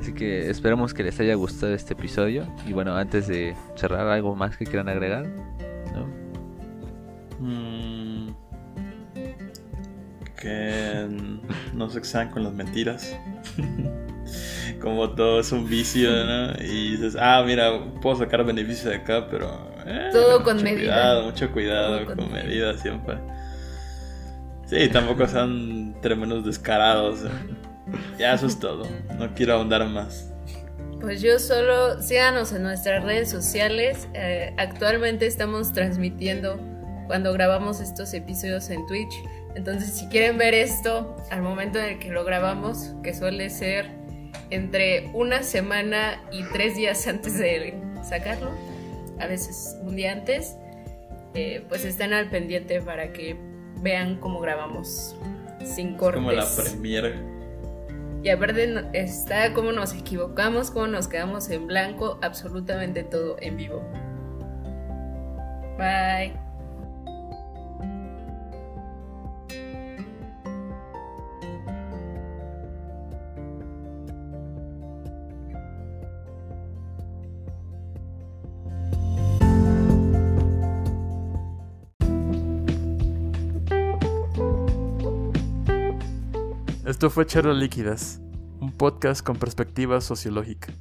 Así 0.00 0.12
que 0.12 0.50
esperemos 0.50 0.94
que 0.94 1.02
les 1.02 1.18
haya 1.20 1.34
gustado 1.34 1.74
este 1.74 1.94
episodio. 1.94 2.46
Y 2.66 2.72
bueno, 2.72 2.96
antes 2.96 3.26
de 3.26 3.54
cerrar, 3.76 4.08
¿algo 4.08 4.34
más 4.34 4.56
que 4.56 4.64
quieran 4.64 4.88
agregar? 4.88 5.26
¿No? 5.94 6.06
Mm, 7.40 7.77
que 10.40 11.06
no 11.72 11.90
se 11.90 11.98
excedan 11.98 12.30
con 12.30 12.44
las 12.44 12.52
mentiras. 12.52 13.16
Como 14.80 15.10
todo 15.10 15.40
es 15.40 15.50
un 15.52 15.68
vicio, 15.68 16.10
¿no? 16.24 16.52
Y 16.60 16.92
dices, 16.92 17.16
ah, 17.18 17.42
mira, 17.44 17.72
puedo 18.00 18.16
sacar 18.16 18.44
beneficio 18.44 18.90
de 18.90 18.96
acá, 18.96 19.26
pero. 19.28 19.72
Eh, 19.86 20.10
todo 20.12 20.44
con 20.44 20.62
medida. 20.62 20.92
Cuidado, 20.92 21.24
mucho 21.24 21.50
cuidado, 21.52 22.06
con, 22.06 22.32
medida 22.32 22.76
siempre. 22.76 23.16
Sí, 24.66 24.88
tampoco 24.88 25.26
sean 25.26 25.96
tremendos 26.00 26.44
descarados. 26.44 27.24
¿eh? 27.24 27.30
Ya 28.18 28.34
eso 28.34 28.46
es 28.46 28.58
todo. 28.60 28.86
No 29.18 29.34
quiero 29.34 29.54
ahondar 29.54 29.86
más. 29.88 30.30
Pues 31.00 31.22
yo 31.22 31.38
solo 31.38 32.02
síganos 32.02 32.52
en 32.52 32.62
nuestras 32.62 33.02
redes 33.02 33.30
sociales. 33.30 34.08
Eh, 34.14 34.54
actualmente 34.58 35.26
estamos 35.26 35.72
transmitiendo 35.72 36.60
cuando 37.08 37.32
grabamos 37.32 37.80
estos 37.80 38.14
episodios 38.14 38.70
en 38.70 38.86
Twitch. 38.86 39.24
Entonces, 39.56 39.90
si 39.94 40.06
quieren 40.06 40.38
ver 40.38 40.54
esto 40.54 41.16
al 41.30 41.42
momento 41.42 41.80
en 41.80 41.86
el 41.86 41.98
que 41.98 42.10
lo 42.10 42.24
grabamos, 42.24 42.94
que 43.02 43.12
suele 43.12 43.50
ser 43.50 43.90
entre 44.50 45.10
una 45.14 45.42
semana 45.42 46.22
y 46.30 46.44
tres 46.52 46.76
días 46.76 47.06
antes 47.08 47.36
de 47.38 47.74
sacarlo, 48.08 48.50
a 49.18 49.26
veces 49.26 49.76
un 49.82 49.96
día 49.96 50.12
antes, 50.12 50.54
eh, 51.34 51.64
pues 51.68 51.84
estén 51.84 52.12
al 52.12 52.30
pendiente 52.30 52.80
para 52.80 53.12
que 53.12 53.36
vean 53.80 54.20
cómo 54.20 54.38
grabamos 54.40 55.16
sin 55.64 55.96
cortes. 55.96 56.22
Como 56.22 56.32
la 56.32 56.46
premiere. 56.54 57.14
Y 58.22 58.28
aparte 58.30 58.84
está 58.92 59.54
cómo 59.54 59.72
nos 59.72 59.94
equivocamos, 59.94 60.70
cómo 60.70 60.88
nos 60.88 61.08
quedamos 61.08 61.48
en 61.50 61.66
blanco, 61.66 62.18
absolutamente 62.20 63.02
todo 63.02 63.36
en 63.40 63.56
vivo. 63.56 63.82
Bye. 65.78 66.47
Esto 86.98 87.10
fue 87.10 87.26
Charlas 87.26 87.56
Líquidas, 87.56 88.20
un 88.58 88.72
podcast 88.72 89.24
con 89.24 89.36
perspectiva 89.36 90.00
sociológica. 90.00 90.72